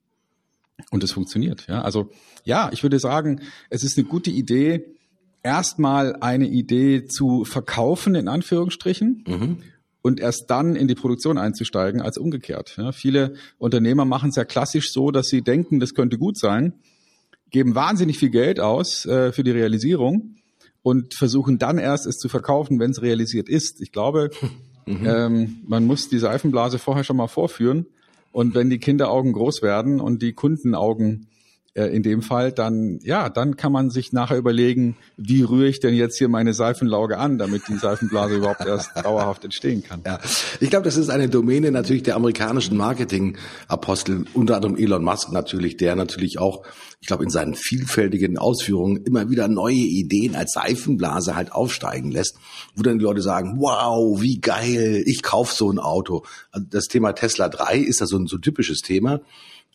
Und 0.89 1.03
es 1.03 1.12
funktioniert. 1.12 1.67
Ja, 1.67 1.84
also 1.84 2.10
ja, 2.44 2.72
ich 2.74 2.82
würde 2.82 2.98
sagen, 2.98 3.41
es 3.70 3.84
ist 3.84 3.96
eine 3.96 4.08
gute 4.08 4.32
Idee, 4.32 4.84
erstmal 5.44 6.15
eine 6.22 6.48
Idee 6.48 7.05
zu 7.05 7.46
verkaufen 7.46 8.15
in 8.15 8.29
Anführungsstrichen. 8.29 9.25
Mhm. 9.27 9.58
Und 10.05 10.19
erst 10.19 10.45
dann 10.51 10.75
in 10.75 10.88
die 10.88 10.93
Produktion 10.93 11.39
einzusteigen 11.39 12.00
als 12.00 12.17
umgekehrt. 12.17 12.75
Ja, 12.77 12.91
viele 12.91 13.33
Unternehmer 13.57 14.05
machen 14.05 14.29
es 14.29 14.35
ja 14.35 14.45
klassisch 14.45 14.91
so, 14.91 15.09
dass 15.09 15.27
sie 15.27 15.41
denken, 15.41 15.79
das 15.79 15.95
könnte 15.95 16.19
gut 16.19 16.38
sein, 16.38 16.74
geben 17.50 17.74
wahnsinnig 17.74 18.19
viel 18.19 18.29
Geld 18.29 18.59
aus 18.59 19.05
äh, 19.05 19.31
für 19.31 19.43
die 19.43 19.51
Realisierung 19.51 20.35
und 20.83 21.15
versuchen 21.15 21.57
dann 21.57 21.79
erst 21.79 22.05
es 22.05 22.17
zu 22.17 22.29
verkaufen, 22.29 22.79
wenn 22.79 22.91
es 22.91 23.01
realisiert 23.01 23.50
ist. 23.50 23.81
Ich 23.81 23.91
glaube, 23.91 24.29
Mhm. 24.85 25.05
Ähm, 25.05 25.55
man 25.67 25.85
muss 25.85 26.09
die 26.09 26.19
Seifenblase 26.19 26.77
vorher 26.79 27.03
schon 27.03 27.17
mal 27.17 27.27
vorführen 27.27 27.88
Und 28.31 28.53
wenn 28.53 28.69
die 28.69 28.79
Kinderaugen 28.79 29.33
groß 29.33 29.62
werden 29.62 30.00
und 30.00 30.21
die 30.21 30.33
Kundenaugen 30.33 31.27
äh, 31.75 31.88
in 31.88 32.03
dem 32.03 32.22
Fall, 32.22 32.53
dann, 32.53 33.00
ja, 33.03 33.29
dann 33.29 33.58
kann 33.58 33.72
man 33.74 33.89
sich 33.89 34.13
nachher 34.13 34.38
überlegen, 34.38 34.96
wie 35.17 35.44
rühre 35.44 35.67
ich 35.67 35.82
denn 35.82 35.94
jetzt 35.94 36.17
hier 36.17 36.29
meine 36.29 36.53
Seifenlauge 36.53 37.17
an, 37.17 37.38
damit 37.38 37.67
die 37.67 37.75
Seifenblase 37.75 38.38
überhaupt 38.38 38.62
erst 38.65 38.91
dauerhaft 38.96 39.44
entstehen 39.44 39.84
kann. 39.84 40.01
Ja, 40.05 40.20
ich 40.62 40.70
glaube, 40.70 40.86
das 40.86 40.96
ist 40.96 41.10
eine 41.10 41.27
Domäne 41.27 41.72
natürlich 41.72 42.03
der 42.03 42.15
amerikanischen 42.15 42.77
Marketing-Apostel, 42.77 44.25
unter 44.34 44.55
anderem 44.55 44.77
Elon 44.77 45.03
Musk 45.03 45.34
natürlich, 45.34 45.75
der 45.75 45.98
natürlich 45.98 46.39
auch, 46.39 46.63
ich 47.01 47.08
glaube, 47.08 47.25
in 47.25 47.29
seinen 47.29 47.55
vielfältigen 47.55 48.38
Ausführungen 48.38 49.03
immer 49.03 49.29
wieder 49.29 49.50
neue 49.50 49.75
Ideen 49.75 50.38
als 50.38 50.53
Seifenblase 50.53 51.36
halt 51.36 51.51
aufsteigen 51.51 52.10
lässt, 52.10 52.38
wo 52.75 52.84
dann 52.84 53.00
die 53.00 53.03
Leute 53.03 53.22
sagen, 53.22 53.55
wow, 53.58 54.22
wie 54.22 54.39
geil, 54.39 55.03
ich 55.05 55.22
kauf 55.24 55.51
so 55.51 55.70
ein 55.70 55.79
Auto. 55.79 56.24
Also 56.51 56.65
das 56.70 56.86
Thema 56.86 57.12
Tesla 57.12 57.50
3 57.50 57.79
ist 57.79 58.00
da 58.00 58.05
so 58.05 58.17
ein 58.17 58.27
so 58.27 58.38
typisches 58.38 58.79
Thema. 58.79 59.20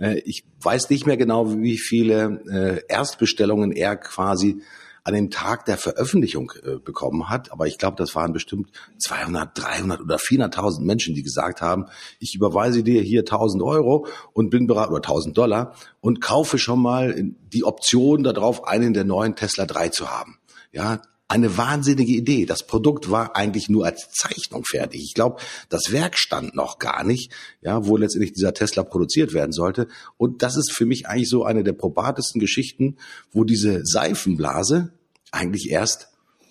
Äh, 0.01 0.21
ich 0.25 0.45
weiß 0.63 0.91
nicht 0.91 1.07
mehr 1.07 1.17
genau, 1.17 1.59
wie 1.59 1.79
viele 1.79 2.43
äh, 2.51 2.83
Erstbestellungen 2.89 3.73
er 3.73 3.97
quasi 3.97 4.63
an 5.03 5.15
dem 5.15 5.31
Tag 5.31 5.65
der 5.65 5.79
Veröffentlichung 5.79 6.53
äh, 6.63 6.77
bekommen 6.77 7.29
hat. 7.29 7.53
Aber 7.53 7.67
ich 7.67 7.79
glaube, 7.79 7.97
das 7.97 8.15
waren 8.15 8.33
bestimmt 8.33 8.71
200, 8.99 9.59
300 9.59 10.01
oder 10.01 10.17
400.000 10.17 10.83
Menschen, 10.85 11.15
die 11.15 11.23
gesagt 11.23 11.63
haben, 11.63 11.87
ich 12.19 12.35
überweise 12.35 12.83
dir 12.83 13.01
hier 13.03 13.21
1000 13.21 13.63
Euro 13.63 14.07
und 14.33 14.51
bin 14.51 14.67
bereit, 14.67 14.89
oder 14.89 14.99
1000 14.99 15.37
Dollar 15.37 15.75
und 16.01 16.21
kaufe 16.21 16.59
schon 16.59 16.81
mal 16.81 17.15
die 17.53 17.65
Option 17.65 18.23
darauf, 18.23 18.67
einen 18.67 18.93
der 18.93 19.05
neuen 19.05 19.37
Tesla 19.37 19.65
3 19.67 19.89
zu 19.89 20.11
haben. 20.11 20.39
Ja, 20.73 21.01
eine 21.31 21.57
wahnsinnige 21.57 22.13
Idee. 22.13 22.45
Das 22.45 22.67
Produkt 22.67 23.09
war 23.09 23.37
eigentlich 23.37 23.69
nur 23.69 23.87
als 23.87 24.11
Zeichnung 24.11 24.65
fertig. 24.65 25.03
Ich 25.05 25.15
glaube, 25.15 25.41
das 25.69 25.93
Werk 25.93 26.19
stand 26.19 26.57
noch 26.57 26.81
gar 26.81 27.05
nicht, 27.05 27.33
ja, 27.63 27.87
wo 27.87 27.97
letztendlich 27.97 28.33
dieser 28.33 28.53
Tesla 28.53 28.83
produziert 28.83 29.33
werden 29.33 29.53
sollte. 29.53 29.87
Und 30.17 30.43
das 30.43 30.57
ist 30.57 30.73
für 30.73 30.87
mich 30.87 31.07
eigentlich 31.07 31.29
so 31.29 31.45
eine 31.45 31.63
der 31.63 31.73
probatesten 31.73 32.41
Geschichten, 32.41 32.97
wo 33.31 33.45
diese 33.45 33.87
Seifenblase 33.87 34.93
eigentlich 35.31 35.71
erst, 35.71 36.09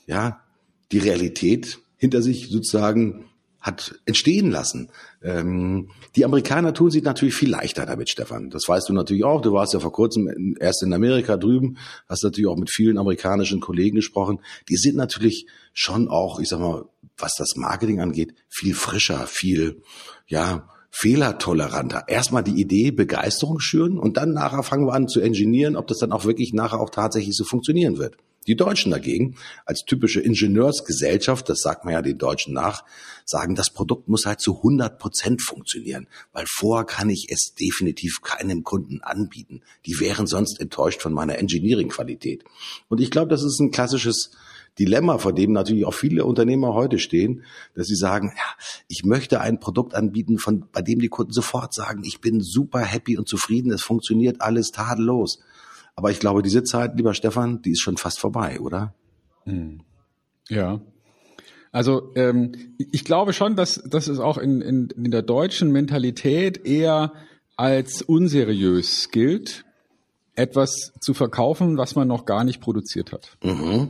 ja, 0.07 0.39
die 0.93 1.00
Realität 1.00 1.79
hinter 1.98 2.21
sich 2.21 2.48
sozusagen 2.50 3.25
hat 3.62 4.00
entstehen 4.06 4.51
lassen. 4.51 4.89
Ähm, 5.22 5.89
die 6.16 6.24
Amerikaner 6.24 6.74
tun 6.74 6.92
sich 6.92 7.04
natürlich 7.04 7.36
viel 7.36 7.50
leichter 7.50 7.86
damit, 7.86 8.10
Stefan. 8.10 8.50
Das 8.50 8.63
weißt 8.68 8.88
du 8.88 8.94
natürlich 8.94 9.25
auch. 9.25 9.42
Du 9.42 9.54
warst 9.54 9.74
ja 9.74 9.80
vor 9.80 9.92
kurzem 9.92 10.56
erst 10.60 10.84
in 10.84 10.94
Amerika 10.94 11.38
drüben, 11.38 11.78
hast 12.08 12.24
natürlich 12.24 12.48
auch 12.48 12.58
mit 12.58 12.72
vielen 12.72 12.98
amerikanischen 12.98 13.60
Kollegen 13.60 13.98
gesprochen. 13.98 14.39
Die 14.70 14.78
sind 14.78 14.96
natürlich 14.96 15.48
schon 15.74 16.08
auch, 16.08 16.39
ich 16.39 16.50
sag 16.50 16.60
mal, 16.60 16.86
was 17.18 17.36
das 17.38 17.56
Marketing 17.56 18.00
angeht, 18.00 18.34
viel 18.48 18.74
frischer, 18.74 19.28
viel, 19.28 19.82
ja, 20.28 20.70
fehlertoleranter. 20.92 22.06
Erstmal 22.08 22.44
die 22.44 22.60
Idee, 22.60 22.92
Begeisterung 22.92 23.60
schüren 23.60 23.98
und 23.98 24.18
dann 24.18 24.34
nachher 24.34 24.63
fangen 24.63 24.88
wir 24.88 24.94
an 24.94 25.08
zu 25.08 25.20
engineieren, 25.20 25.75
ob 25.75 25.88
das 25.88 26.00
dann 26.00 26.12
auch 26.12 26.25
wirklich 26.25 26.54
nachher 26.54 26.80
auch 26.80 26.89
tatsächlich 26.89 27.36
so 27.36 27.44
funktionieren 27.44 27.98
wird. 27.98 28.18
Die 28.48 28.55
Deutschen 28.55 28.91
dagegen, 28.91 29.36
als 29.65 29.84
typische 29.86 30.22
Ingenieursgesellschaft, 30.22 31.50
das 31.50 31.60
sagt 31.60 31.86
man 31.86 31.93
ja 31.93 32.01
den 32.01 32.17
Deutschen 32.17 32.53
nach, 32.53 32.84
sagen, 33.25 33.55
das 33.55 33.69
Produkt 33.69 34.08
muss 34.08 34.25
halt 34.25 34.39
zu 34.39 34.58
100 34.58 34.98
Prozent 34.98 35.41
funktionieren, 35.41 36.08
weil 36.34 36.46
vorher 36.48 36.86
kann 36.86 37.10
ich 37.10 37.27
es 37.29 37.53
definitiv 37.53 38.22
keinem 38.22 38.63
Kunden 38.63 39.01
anbieten. 39.01 39.62
Die 39.86 40.00
wären 40.00 40.25
sonst 40.25 40.60
enttäuscht 40.60 41.01
von 41.01 41.13
meiner 41.13 41.38
Engineering-Qualität. 41.38 42.43
Und 42.88 43.01
ich 43.01 43.12
glaube, 43.12 43.29
das 43.29 43.43
ist 43.43 43.60
ein 43.60 43.72
klassisches 43.72 44.31
Dilemma, 44.79 45.17
vor 45.17 45.34
dem 45.34 45.51
natürlich 45.51 45.86
auch 45.86 45.93
viele 45.93 46.24
Unternehmer 46.25 46.74
heute 46.74 47.00
stehen, 47.00 47.43
dass 47.75 47.88
sie 47.88 47.96
sagen, 47.96 48.31
ja, 48.36 48.43
ich 48.88 49.03
möchte 49.03 49.41
ein 49.41 49.60
Produkt 49.60 49.93
anbieten, 49.93 50.38
von, 50.38 50.65
bei 50.72 50.81
dem 50.81 51.00
die 51.00 51.10
Kunden 51.10 51.34
sofort 51.34 51.74
sagen, 51.74 52.03
ich 52.05 52.22
bin 52.22 52.41
super 52.41 52.79
happy 52.79 53.17
und 53.17 53.27
zufrieden, 53.27 53.72
es 53.72 53.81
funktioniert 53.81 54.41
alles 54.41 54.72
tadellos. 54.72 55.39
Aber 56.00 56.12
ich 56.12 56.22
glaube, 56.22 56.41
diese 56.41 56.63
Zeit, 56.63 56.96
lieber 56.96 57.13
Stefan, 57.13 57.62
die 57.62 57.72
ist 57.72 57.82
schon 57.82 57.98
fast 57.98 58.22
vorbei, 58.22 58.62
oder? 58.62 58.94
Hm. 59.44 59.82
Ja. 60.48 60.79
Also 61.74 62.13
ähm, 62.15 62.53
ich 62.77 63.03
glaube 63.03 63.34
schon, 63.34 63.58
dass, 63.58 63.84
dass 63.84 64.08
es 64.08 64.18
auch 64.18 64.38
in, 64.38 64.62
in, 64.62 64.88
in 64.91 65.12
der 65.12 65.24
deutschen 65.24 65.74
Mentalität 65.74 66.65
eher 66.65 67.12
als 67.58 68.01
unseriös 68.01 69.12
gilt, 69.12 69.65
etwas 70.36 70.94
zu 71.01 71.13
verkaufen, 71.13 71.77
was 71.77 71.98
man 71.98 72.08
noch 72.08 72.24
gar 72.24 72.46
nicht 72.46 72.62
produziert 72.62 73.12
hat. 73.12 73.38
Mhm. 73.44 73.89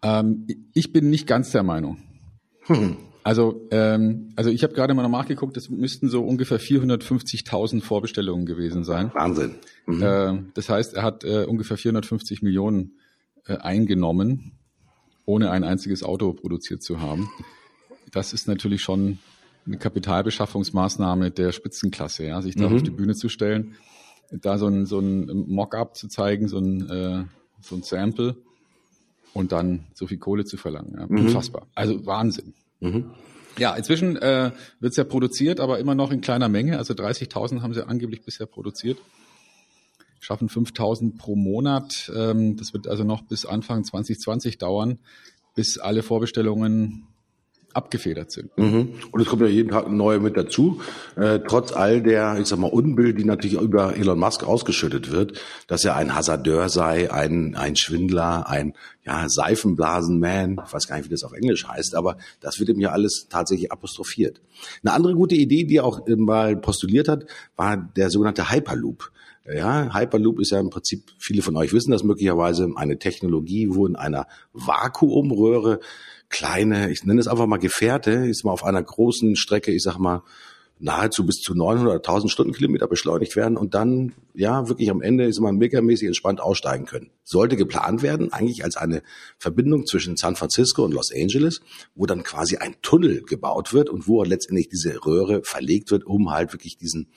Ähm, 0.00 0.46
ich 0.72 0.94
bin 0.94 1.10
nicht 1.10 1.26
ganz 1.26 1.50
der 1.50 1.62
Meinung. 1.62 1.98
Hm. 2.62 2.96
Also, 3.22 3.68
ähm, 3.70 4.32
also 4.34 4.48
ich 4.48 4.62
habe 4.62 4.72
gerade 4.72 4.94
mal 4.94 5.02
noch 5.02 5.10
nachgeguckt, 5.10 5.58
es 5.58 5.68
müssten 5.68 6.08
so 6.08 6.24
ungefähr 6.24 6.58
450.000 6.58 7.82
Vorbestellungen 7.82 8.46
gewesen 8.46 8.82
sein. 8.82 9.10
Wahnsinn. 9.12 9.56
Mhm. 9.86 10.02
Äh, 10.02 10.42
das 10.54 10.68
heißt, 10.68 10.94
er 10.94 11.02
hat 11.02 11.24
äh, 11.24 11.44
ungefähr 11.44 11.76
450 11.76 12.42
Millionen 12.42 12.98
äh, 13.46 13.56
eingenommen, 13.56 14.52
ohne 15.26 15.50
ein 15.50 15.64
einziges 15.64 16.02
Auto 16.02 16.32
produziert 16.32 16.82
zu 16.82 17.00
haben. 17.00 17.28
Das 18.12 18.32
ist 18.32 18.48
natürlich 18.48 18.82
schon 18.82 19.18
eine 19.66 19.78
Kapitalbeschaffungsmaßnahme 19.78 21.30
der 21.30 21.52
Spitzenklasse, 21.52 22.26
ja, 22.26 22.42
sich 22.42 22.54
da 22.54 22.68
mhm. 22.68 22.76
auf 22.76 22.82
die 22.82 22.90
Bühne 22.90 23.14
zu 23.14 23.28
stellen, 23.28 23.74
da 24.30 24.58
so 24.58 24.66
ein, 24.66 24.86
so 24.86 24.98
ein 24.98 25.26
Mock-up 25.48 25.96
zu 25.96 26.08
zeigen, 26.08 26.48
so 26.48 26.58
ein, 26.58 26.88
äh, 26.90 27.24
so 27.60 27.76
ein 27.76 27.82
Sample 27.82 28.36
und 29.32 29.52
dann 29.52 29.84
so 29.94 30.06
viel 30.06 30.18
Kohle 30.18 30.44
zu 30.44 30.56
verlangen. 30.56 30.94
Ja. 30.98 31.06
Mhm. 31.06 31.26
Unfassbar. 31.26 31.66
Also 31.74 32.04
Wahnsinn. 32.06 32.54
Mhm. 32.80 33.10
Ja, 33.58 33.74
inzwischen 33.74 34.16
äh, 34.16 34.50
wird 34.80 34.92
es 34.92 34.96
ja 34.96 35.04
produziert, 35.04 35.60
aber 35.60 35.78
immer 35.78 35.94
noch 35.94 36.10
in 36.10 36.20
kleiner 36.20 36.48
Menge. 36.48 36.78
Also 36.78 36.94
30.000 36.94 37.62
haben 37.62 37.72
sie 37.72 37.86
angeblich 37.86 38.22
bisher 38.22 38.46
produziert. 38.46 38.98
Schaffen 40.24 40.48
5.000 40.48 41.18
pro 41.18 41.36
Monat. 41.36 42.10
Ähm, 42.16 42.56
das 42.56 42.72
wird 42.72 42.88
also 42.88 43.04
noch 43.04 43.22
bis 43.22 43.44
Anfang 43.44 43.84
2020 43.84 44.56
dauern, 44.56 44.98
bis 45.54 45.76
alle 45.76 46.02
Vorbestellungen 46.02 47.08
abgefedert 47.74 48.30
sind. 48.30 48.56
Mhm. 48.56 48.94
Und 49.10 49.20
es 49.20 49.26
kommt 49.26 49.42
ja 49.42 49.48
jeden 49.48 49.68
Tag 49.68 49.86
ein 49.86 49.98
neuer 49.98 50.20
mit 50.20 50.36
dazu. 50.36 50.80
Äh, 51.16 51.40
trotz 51.46 51.72
all 51.72 52.00
der, 52.00 52.38
ich 52.40 52.46
sag 52.46 52.58
mal, 52.58 52.68
Unbild, 52.68 53.18
die 53.18 53.24
natürlich 53.24 53.60
über 53.60 53.96
Elon 53.96 54.18
Musk 54.18 54.44
ausgeschüttet 54.44 55.10
wird, 55.10 55.38
dass 55.66 55.84
er 55.84 55.94
ein 55.96 56.14
Hasardeur 56.14 56.70
sei, 56.70 57.12
ein, 57.12 57.54
ein 57.54 57.76
Schwindler, 57.76 58.48
ein 58.48 58.72
ja, 59.04 59.28
Seifenblasenman, 59.28 60.62
ich 60.66 60.72
weiß 60.72 60.88
gar 60.88 60.96
nicht, 60.96 61.06
wie 61.06 61.10
das 61.10 61.24
auf 61.24 61.34
Englisch 61.34 61.66
heißt, 61.66 61.96
aber 61.96 62.16
das 62.40 62.58
wird 62.60 62.70
ihm 62.70 62.80
ja 62.80 62.92
alles 62.92 63.26
tatsächlich 63.28 63.70
apostrophiert. 63.72 64.40
Eine 64.82 64.94
andere 64.94 65.14
gute 65.14 65.34
Idee, 65.34 65.64
die 65.64 65.76
er 65.76 65.84
auch 65.84 66.00
mal 66.16 66.56
postuliert 66.56 67.08
hat, 67.08 67.26
war 67.56 67.76
der 67.76 68.08
sogenannte 68.08 68.50
Hyperloop. 68.50 69.10
Ja, 69.46 69.92
Hyperloop 69.94 70.40
ist 70.40 70.50
ja 70.50 70.60
im 70.60 70.70
Prinzip, 70.70 71.12
viele 71.18 71.42
von 71.42 71.56
euch 71.56 71.72
wissen 71.74 71.90
das 71.90 72.02
möglicherweise, 72.02 72.68
eine 72.76 72.98
Technologie, 72.98 73.68
wo 73.70 73.86
in 73.86 73.94
einer 73.94 74.26
Vakuumröhre 74.54 75.80
kleine, 76.30 76.90
ich 76.90 77.04
nenne 77.04 77.20
es 77.20 77.28
einfach 77.28 77.46
mal 77.46 77.58
Gefährte, 77.58 78.10
ist 78.10 78.44
mal 78.44 78.52
auf 78.52 78.64
einer 78.64 78.82
großen 78.82 79.36
Strecke, 79.36 79.70
ich 79.70 79.82
sag 79.82 79.98
mal, 79.98 80.22
nahezu 80.78 81.24
bis 81.24 81.36
zu 81.36 81.54
900, 81.54 81.96
1000 81.96 82.32
Stundenkilometer 82.32 82.88
beschleunigt 82.88 83.36
werden 83.36 83.56
und 83.56 83.74
dann, 83.74 84.12
ja, 84.34 84.68
wirklich 84.68 84.90
am 84.90 85.02
Ende 85.02 85.24
ist 85.24 85.40
man 85.40 85.56
megamäßig 85.56 86.08
entspannt 86.08 86.40
aussteigen 86.40 86.86
können. 86.86 87.10
Sollte 87.22 87.56
geplant 87.56 88.02
werden, 88.02 88.32
eigentlich 88.32 88.64
als 88.64 88.76
eine 88.76 89.02
Verbindung 89.38 89.86
zwischen 89.86 90.16
San 90.16 90.36
Francisco 90.36 90.84
und 90.84 90.92
Los 90.92 91.12
Angeles, 91.14 91.60
wo 91.94 92.06
dann 92.06 92.22
quasi 92.22 92.56
ein 92.56 92.76
Tunnel 92.82 93.22
gebaut 93.22 93.72
wird 93.72 93.88
und 93.88 94.08
wo 94.08 94.24
letztendlich 94.24 94.68
diese 94.68 95.04
Röhre 95.04 95.42
verlegt 95.44 95.90
wird, 95.90 96.04
um 96.04 96.30
halt 96.30 96.52
wirklich 96.52 96.76
diesen 96.76 97.08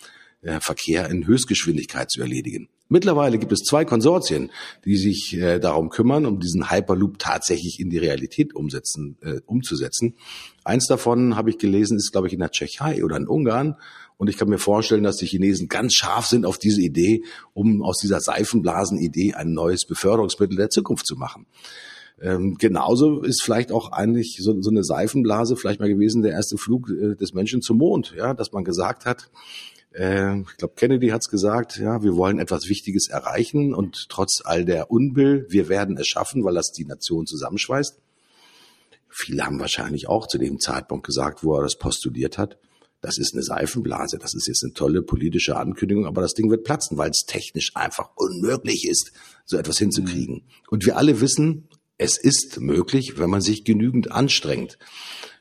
Verkehr 0.60 1.10
in 1.10 1.28
Höchstgeschwindigkeit 1.28 2.10
zu 2.10 2.22
erledigen. 2.22 2.70
Mittlerweile 2.90 3.38
gibt 3.38 3.52
es 3.52 3.60
zwei 3.60 3.84
Konsortien, 3.84 4.50
die 4.86 4.96
sich 4.96 5.36
äh, 5.36 5.60
darum 5.60 5.90
kümmern, 5.90 6.26
um 6.26 6.40
diesen 6.40 6.72
Hyperloop 6.72 7.20
tatsächlich 7.20 7.80
in 7.80 7.90
die 7.90 7.98
Realität 7.98 8.56
umsetzen, 8.56 9.18
äh, 9.22 9.42
umzusetzen. 9.46 10.16
Eins 10.64 10.88
davon 10.88 11.36
habe 11.36 11.50
ich 11.50 11.58
gelesen, 11.58 11.98
ist 11.98 12.12
glaube 12.12 12.28
ich 12.28 12.34
in 12.34 12.40
der 12.40 12.52
Tschechei 12.52 13.04
oder 13.04 13.18
in 13.18 13.28
Ungarn. 13.28 13.76
Und 14.16 14.30
ich 14.30 14.38
kann 14.38 14.50
mir 14.50 14.58
vorstellen, 14.58 15.04
dass 15.04 15.18
die 15.18 15.28
Chinesen 15.28 15.68
ganz 15.68 15.94
scharf 15.94 16.26
sind 16.26 16.46
auf 16.46 16.58
diese 16.58 16.82
Idee, 16.82 17.24
um 17.54 17.84
aus 17.84 18.00
dieser 18.00 18.20
Seifenblasen-Idee 18.20 19.34
ein 19.34 19.54
neues 19.54 19.86
Beförderungsmittel 19.86 20.58
der 20.58 20.70
Zukunft 20.70 21.06
zu 21.06 21.16
machen. 21.18 21.46
Ähm, 22.20 22.56
genauso 22.58 23.22
ist 23.22 23.44
vielleicht 23.44 23.72
auch 23.72 23.92
eigentlich 23.92 24.40
so, 24.42 24.60
so 24.62 24.72
eine 24.72 24.84
Seifenblase 24.84 25.56
vielleicht 25.56 25.80
mal 25.80 25.90
gewesen 25.90 26.24
der 26.24 26.32
erste 26.32 26.58
Flug 26.58 26.90
äh, 26.90 27.16
des 27.16 27.34
Menschen 27.34 27.62
zum 27.62 27.78
Mond, 27.78 28.16
ja, 28.18 28.34
dass 28.34 28.54
man 28.54 28.64
gesagt 28.64 29.06
hat, 29.06 29.30
äh, 29.98 30.42
ich 30.42 30.58
glaube, 30.58 30.76
Kennedy 30.76 31.10
hat 31.10 31.22
es 31.22 31.30
gesagt, 31.30 31.78
ja, 31.78 32.04
wir 32.04 32.16
wollen 32.16 32.40
etwas 32.40 32.70
Wichtiges 32.70 33.10
erreichen 33.10 33.74
und 33.74 34.10
trotz 34.10 34.42
all 34.44 34.66
der 34.66 34.92
Unbill, 34.92 35.46
wir 35.50 35.70
werden 35.70 35.98
es 35.98 36.08
schaffen, 36.08 36.44
weil 36.44 36.56
das 36.56 36.72
die 36.72 36.86
Nation 36.86 37.26
zusammenschweißt. 37.26 38.00
Viele 39.10 39.46
haben 39.46 39.60
wahrscheinlich 39.60 40.08
auch 40.08 40.28
zu 40.28 40.38
dem 40.38 40.60
Zeitpunkt 40.60 41.06
gesagt, 41.06 41.44
wo 41.44 41.56
er 41.56 41.64
das 41.64 41.78
postuliert 41.78 42.38
hat, 42.38 42.58
das 43.02 43.18
ist 43.18 43.34
eine 43.34 43.44
Seifenblase, 43.44 44.18
das 44.18 44.34
ist 44.34 44.48
jetzt 44.48 44.64
eine 44.64 44.74
tolle 44.74 45.02
politische 45.02 45.56
Ankündigung, 45.56 46.06
aber 46.06 46.22
das 46.22 46.34
Ding 46.34 46.50
wird 46.50 46.64
platzen, 46.64 46.98
weil 46.98 47.12
es 47.12 47.26
technisch 47.28 47.76
einfach 47.76 48.10
unmöglich 48.16 48.88
ist, 48.88 49.12
so 49.46 49.58
etwas 49.58 49.78
hinzukriegen. 49.78 50.36
Mhm. 50.36 50.44
Und 50.70 50.86
wir 50.86 50.98
alle 50.98 51.22
wissen, 51.22 51.70
es 51.98 52.18
ist 52.18 52.60
möglich, 52.60 53.18
wenn 53.18 53.30
man 53.30 53.42
sich 53.42 53.64
genügend 53.64 54.12
anstrengt. 54.12 54.78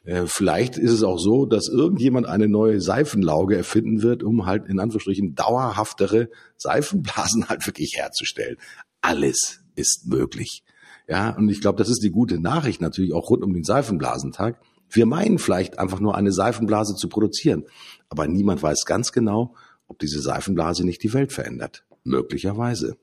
Äh, 0.07 0.27
vielleicht 0.27 0.79
ist 0.79 0.93
es 0.93 1.03
auch 1.03 1.19
so, 1.19 1.47
dass 1.47 1.69
irgendjemand 1.69 2.27
eine 2.27 2.49
neue 2.49 2.81
Seifenlauge 2.81 3.57
erfinden 3.57 4.03
wird, 4.03 4.23
um 4.23 4.47
halt 4.47 4.67
in 4.69 4.79
Anführungsstrichen 4.79 5.35
dauerhaftere 5.35 6.31
Seifenblasen 6.57 7.49
halt 7.49 7.67
wirklich 7.67 7.97
herzustellen. 7.97 8.57
Alles 9.01 9.61
ist 9.75 10.07
möglich. 10.07 10.63
Ja, 11.09 11.31
und 11.31 11.49
ich 11.49 11.61
glaube, 11.61 11.79
das 11.79 11.89
ist 11.89 12.03
die 12.03 12.11
gute 12.11 12.41
Nachricht 12.41 12.81
natürlich 12.81 13.13
auch 13.13 13.31
rund 13.31 13.43
um 13.43 13.53
den 13.53 13.65
Seifenblasentag. 13.65 14.61
Wir 14.89 15.07
meinen 15.07 15.39
vielleicht 15.39 15.79
einfach 15.79 15.99
nur 15.99 16.15
eine 16.15 16.33
Seifenblase 16.33 16.95
zu 16.95 17.09
produzieren, 17.09 17.65
aber 18.09 18.29
niemand 18.29 18.63
weiß 18.63 18.85
ganz 18.85 19.11
genau, 19.11 19.55
ob 19.89 19.99
diese 19.99 20.21
Seifenblase 20.21 20.85
nicht 20.85 21.03
die 21.03 21.13
Welt 21.13 21.33
verändert. 21.33 21.85
Möglicherweise. 22.05 22.97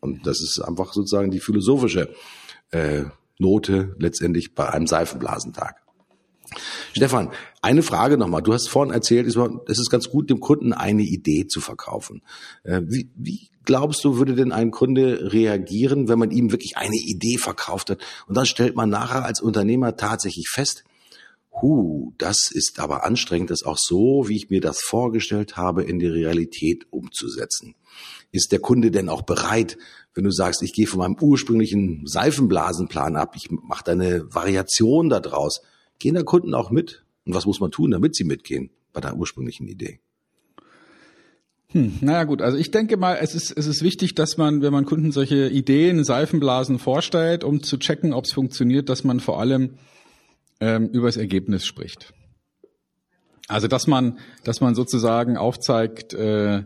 Und 0.00 0.26
das 0.26 0.40
ist 0.40 0.60
einfach 0.60 0.92
sozusagen 0.92 1.32
die 1.32 1.40
philosophische 1.40 2.14
äh, 2.70 3.04
Note 3.38 3.96
letztendlich 3.98 4.54
bei 4.54 4.68
einem 4.68 4.86
Seifenblasentag. 4.86 5.83
Stefan, 6.92 7.30
eine 7.62 7.82
Frage 7.82 8.18
nochmal. 8.18 8.42
Du 8.42 8.52
hast 8.52 8.68
vorhin 8.68 8.92
erzählt, 8.92 9.26
es 9.26 9.78
ist 9.78 9.90
ganz 9.90 10.10
gut, 10.10 10.30
dem 10.30 10.40
Kunden 10.40 10.72
eine 10.72 11.02
Idee 11.02 11.46
zu 11.46 11.60
verkaufen. 11.60 12.22
Äh, 12.62 12.82
wie, 12.84 13.10
wie 13.16 13.48
glaubst 13.64 14.04
du, 14.04 14.18
würde 14.18 14.34
denn 14.34 14.52
ein 14.52 14.70
Kunde 14.70 15.32
reagieren, 15.32 16.08
wenn 16.08 16.18
man 16.18 16.30
ihm 16.30 16.52
wirklich 16.52 16.76
eine 16.76 16.96
Idee 16.96 17.38
verkauft 17.38 17.90
hat 17.90 17.98
und 18.26 18.36
dann 18.36 18.46
stellt 18.46 18.76
man 18.76 18.90
nachher 18.90 19.24
als 19.24 19.40
Unternehmer 19.40 19.96
tatsächlich 19.96 20.48
fest, 20.48 20.84
Huh, 21.62 22.12
das 22.18 22.50
ist 22.50 22.80
aber 22.80 23.04
anstrengend, 23.04 23.50
das 23.50 23.62
auch 23.62 23.78
so, 23.78 24.24
wie 24.26 24.36
ich 24.36 24.50
mir 24.50 24.60
das 24.60 24.80
vorgestellt 24.80 25.56
habe, 25.56 25.84
in 25.84 26.00
die 26.00 26.08
Realität 26.08 26.86
umzusetzen. 26.90 27.76
Ist 28.32 28.50
der 28.50 28.58
Kunde 28.58 28.90
denn 28.90 29.08
auch 29.08 29.22
bereit, 29.22 29.78
wenn 30.14 30.24
du 30.24 30.32
sagst, 30.32 30.62
ich 30.62 30.72
gehe 30.72 30.88
von 30.88 30.98
meinem 30.98 31.16
ursprünglichen 31.20 32.06
Seifenblasenplan 32.06 33.14
ab, 33.14 33.34
ich 33.36 33.50
mache 33.50 33.84
da 33.84 33.92
eine 33.92 34.34
Variation 34.34 35.08
daraus, 35.08 35.62
gehen 35.98 36.14
da 36.14 36.22
Kunden 36.22 36.54
auch 36.54 36.70
mit? 36.70 37.04
Und 37.24 37.34
was 37.34 37.46
muss 37.46 37.60
man 37.60 37.70
tun, 37.70 37.90
damit 37.90 38.14
sie 38.14 38.24
mitgehen 38.24 38.70
bei 38.92 39.00
der 39.00 39.16
ursprünglichen 39.16 39.66
Idee? 39.66 40.00
Hm, 41.68 41.98
naja 42.02 42.24
gut, 42.24 42.40
also 42.40 42.56
ich 42.56 42.70
denke 42.70 42.96
mal, 42.96 43.18
es 43.20 43.34
ist, 43.34 43.50
es 43.50 43.66
ist 43.66 43.82
wichtig, 43.82 44.14
dass 44.14 44.36
man, 44.36 44.62
wenn 44.62 44.72
man 44.72 44.84
Kunden 44.84 45.10
solche 45.10 45.48
Ideen, 45.48 46.04
Seifenblasen 46.04 46.78
vorstellt, 46.78 47.42
um 47.42 47.62
zu 47.62 47.78
checken, 47.78 48.12
ob 48.12 48.26
es 48.26 48.32
funktioniert, 48.32 48.88
dass 48.88 49.02
man 49.02 49.18
vor 49.18 49.40
allem 49.40 49.78
ähm, 50.60 50.88
über 50.90 51.08
das 51.08 51.16
Ergebnis 51.16 51.66
spricht. 51.66 52.14
Also 53.48 53.66
dass 53.66 53.86
man, 53.86 54.18
dass 54.44 54.60
man 54.60 54.74
sozusagen 54.74 55.36
aufzeigt, 55.36 56.14
äh, 56.14 56.62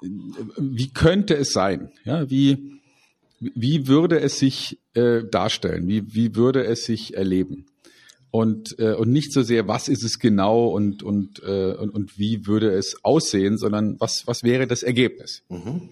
wie 0.00 0.92
könnte 0.92 1.36
es 1.36 1.52
sein? 1.52 1.90
Ja, 2.04 2.28
wie, 2.30 2.80
wie 3.40 3.86
würde 3.86 4.20
es 4.20 4.38
sich 4.38 4.78
äh, 4.94 5.24
darstellen? 5.24 5.88
Wie, 5.88 6.14
wie 6.14 6.36
würde 6.36 6.64
es 6.64 6.84
sich 6.84 7.16
erleben? 7.16 7.66
Und, 8.30 8.78
äh, 8.78 8.94
und 8.94 9.10
nicht 9.10 9.32
so 9.32 9.42
sehr, 9.42 9.66
was 9.66 9.88
ist 9.88 10.04
es 10.04 10.20
genau 10.20 10.68
und, 10.68 11.02
und, 11.02 11.42
äh, 11.42 11.74
und, 11.74 11.90
und 11.90 12.18
wie 12.18 12.46
würde 12.46 12.72
es 12.72 13.04
aussehen, 13.04 13.58
sondern 13.58 13.98
was, 13.98 14.26
was 14.26 14.44
wäre 14.44 14.68
das 14.68 14.84
Ergebnis? 14.84 15.42
Mhm. 15.48 15.88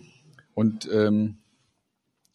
Und 0.54 0.88
ähm, 0.92 1.38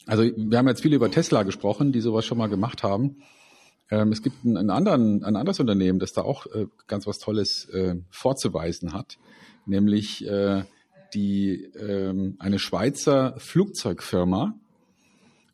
also 0.05 0.23
wir 0.23 0.57
haben 0.57 0.67
jetzt 0.67 0.81
viel 0.81 0.93
über 0.93 1.09
Tesla 1.09 1.43
gesprochen, 1.43 1.93
die 1.93 2.01
sowas 2.01 2.25
schon 2.25 2.37
mal 2.37 2.47
gemacht 2.47 2.83
haben. 2.83 3.23
Ähm, 3.89 4.11
es 4.11 4.21
gibt 4.21 4.45
einen 4.45 4.69
anderen, 4.69 5.23
ein 5.23 5.35
anderes 5.35 5.59
Unternehmen, 5.59 5.99
das 5.99 6.13
da 6.13 6.21
auch 6.23 6.45
äh, 6.47 6.67
ganz 6.87 7.07
was 7.07 7.19
Tolles 7.19 7.65
äh, 7.69 7.95
vorzuweisen 8.09 8.91
hat, 8.93 9.17
nämlich 9.65 10.25
äh, 10.27 10.63
die 11.13 11.63
ähm, 11.79 12.35
eine 12.39 12.59
Schweizer 12.59 13.35
Flugzeugfirma 13.37 14.55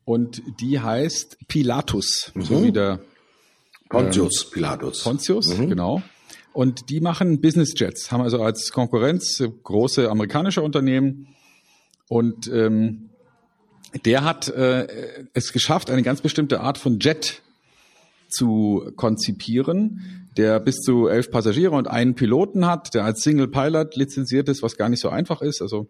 und 0.05 0.41
die 0.59 0.79
heißt 0.79 1.37
Pilatus, 1.47 2.31
mhm. 2.33 2.41
so 2.41 2.63
wie 2.63 2.71
der 2.71 2.99
Pontius 3.89 4.45
ähm, 4.45 4.51
Pilatus. 4.51 5.03
Pontius, 5.03 5.57
mhm. 5.57 5.69
genau. 5.69 6.01
Und 6.53 6.89
die 6.89 7.01
machen 7.01 7.41
Business 7.41 7.73
Jets, 7.75 8.11
haben 8.11 8.21
also 8.21 8.41
als 8.41 8.71
Konkurrenz 8.71 9.43
große 9.63 10.09
amerikanische 10.09 10.61
Unternehmen 10.61 11.27
und 12.07 12.47
ähm, 12.47 13.09
der 14.05 14.23
hat 14.23 14.49
äh, 14.49 14.87
es 15.33 15.51
geschafft, 15.51 15.89
eine 15.89 16.03
ganz 16.03 16.21
bestimmte 16.21 16.61
Art 16.61 16.77
von 16.77 16.99
Jet 16.99 17.41
zu 18.29 18.91
konzipieren, 18.95 20.29
der 20.37 20.59
bis 20.59 20.77
zu 20.77 21.07
elf 21.07 21.31
Passagiere 21.31 21.71
und 21.71 21.87
einen 21.87 22.15
Piloten 22.15 22.65
hat, 22.65 22.93
der 22.93 23.03
als 23.03 23.21
Single 23.21 23.47
Pilot 23.47 23.95
lizenziert 23.95 24.47
ist, 24.49 24.61
was 24.61 24.77
gar 24.77 24.89
nicht 24.89 25.01
so 25.01 25.09
einfach 25.09 25.41
ist. 25.41 25.61
Also 25.61 25.87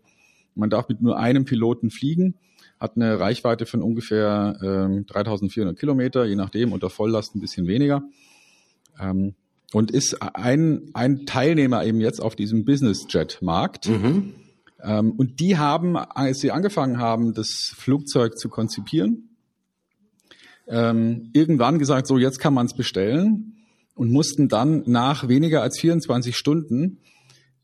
man 0.56 0.70
darf 0.70 0.88
mit 0.88 1.02
nur 1.02 1.18
einem 1.18 1.46
Piloten 1.46 1.90
fliegen, 1.90 2.36
hat 2.80 2.96
eine 2.96 3.20
Reichweite 3.20 3.66
von 3.66 3.82
ungefähr 3.82 4.58
ähm, 4.62 5.06
3400 5.06 5.78
Kilometer, 5.78 6.26
je 6.26 6.36
nachdem, 6.36 6.72
unter 6.72 6.90
Volllast 6.90 7.36
ein 7.36 7.42
bisschen 7.42 7.68
weniger. 7.68 8.04
Ähm, 9.00 9.36
und 9.74 9.92
ist 9.92 10.22
ein, 10.22 10.90
ein 10.94 11.26
Teilnehmer 11.26 11.86
eben 11.86 12.00
jetzt 12.00 12.22
auf 12.22 12.36
diesem 12.36 12.66
Business 12.66 13.06
Jet 13.10 13.40
Markt. 13.42 13.88
Mhm. 13.88 14.34
Ähm, 14.82 15.12
und 15.12 15.40
die 15.40 15.58
haben, 15.58 15.98
als 15.98 16.40
sie 16.40 16.52
angefangen 16.52 17.00
haben, 17.00 17.34
das 17.34 17.74
Flugzeug 17.76 18.38
zu 18.38 18.50
konzipieren, 18.50 19.30
ähm, 20.68 21.30
irgendwann 21.34 21.80
gesagt, 21.80 22.08
so 22.08 22.18
jetzt 22.18 22.40
kann 22.40 22.54
man 22.54 22.68
es 22.68 22.74
bestellen 22.74 23.58
und 23.96 24.12
mussten 24.12 24.48
dann 24.48 24.84
nach 24.86 25.28
weniger 25.28 25.62
als 25.62 25.80
24 25.80 26.38
Stunden 26.38 27.00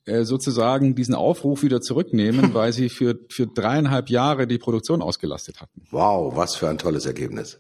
sozusagen 0.06 0.94
diesen 0.94 1.16
Aufruf 1.16 1.64
wieder 1.64 1.82
zurücknehmen, 1.82 2.54
weil 2.54 2.74
sie 2.74 2.90
für, 2.90 3.18
für 3.30 3.48
dreieinhalb 3.48 4.10
Jahre 4.10 4.46
die 4.46 4.60
Produktion 4.60 5.02
ausgelastet 5.02 5.62
hatten. 5.62 5.82
Wow, 5.90 6.36
was 6.36 6.56
für 6.56 6.70
ein 6.70 6.78
tolles 6.78 7.06
Ergebnis. 7.06 7.60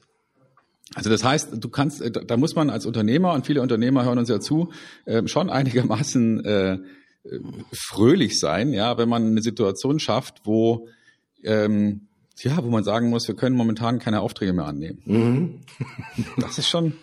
Also 0.93 1.09
das 1.09 1.23
heißt, 1.23 1.49
du 1.53 1.69
kannst, 1.69 2.01
äh, 2.01 2.11
da 2.11 2.37
muss 2.37 2.55
man 2.55 2.69
als 2.69 2.85
Unternehmer 2.85 3.33
und 3.33 3.45
viele 3.45 3.61
Unternehmer 3.61 4.05
hören 4.05 4.19
uns 4.19 4.29
ja 4.29 4.39
zu, 4.39 4.71
äh, 5.05 5.27
schon 5.27 5.49
einigermaßen 5.49 6.45
äh, 6.45 6.73
äh, 6.73 6.79
fröhlich 7.73 8.39
sein, 8.39 8.71
ja, 8.73 8.97
wenn 8.97 9.09
man 9.09 9.25
eine 9.25 9.41
Situation 9.41 9.99
schafft, 9.99 10.41
wo 10.43 10.87
ähm, 11.43 12.07
ja, 12.39 12.61
wo 12.63 12.69
man 12.69 12.83
sagen 12.83 13.09
muss, 13.09 13.27
wir 13.27 13.35
können 13.35 13.55
momentan 13.55 13.99
keine 13.99 14.21
Aufträge 14.21 14.51
mehr 14.51 14.65
annehmen. 14.65 15.01
Mhm. 15.05 15.61
das 16.37 16.57
ist 16.57 16.67
schon, 16.67 16.93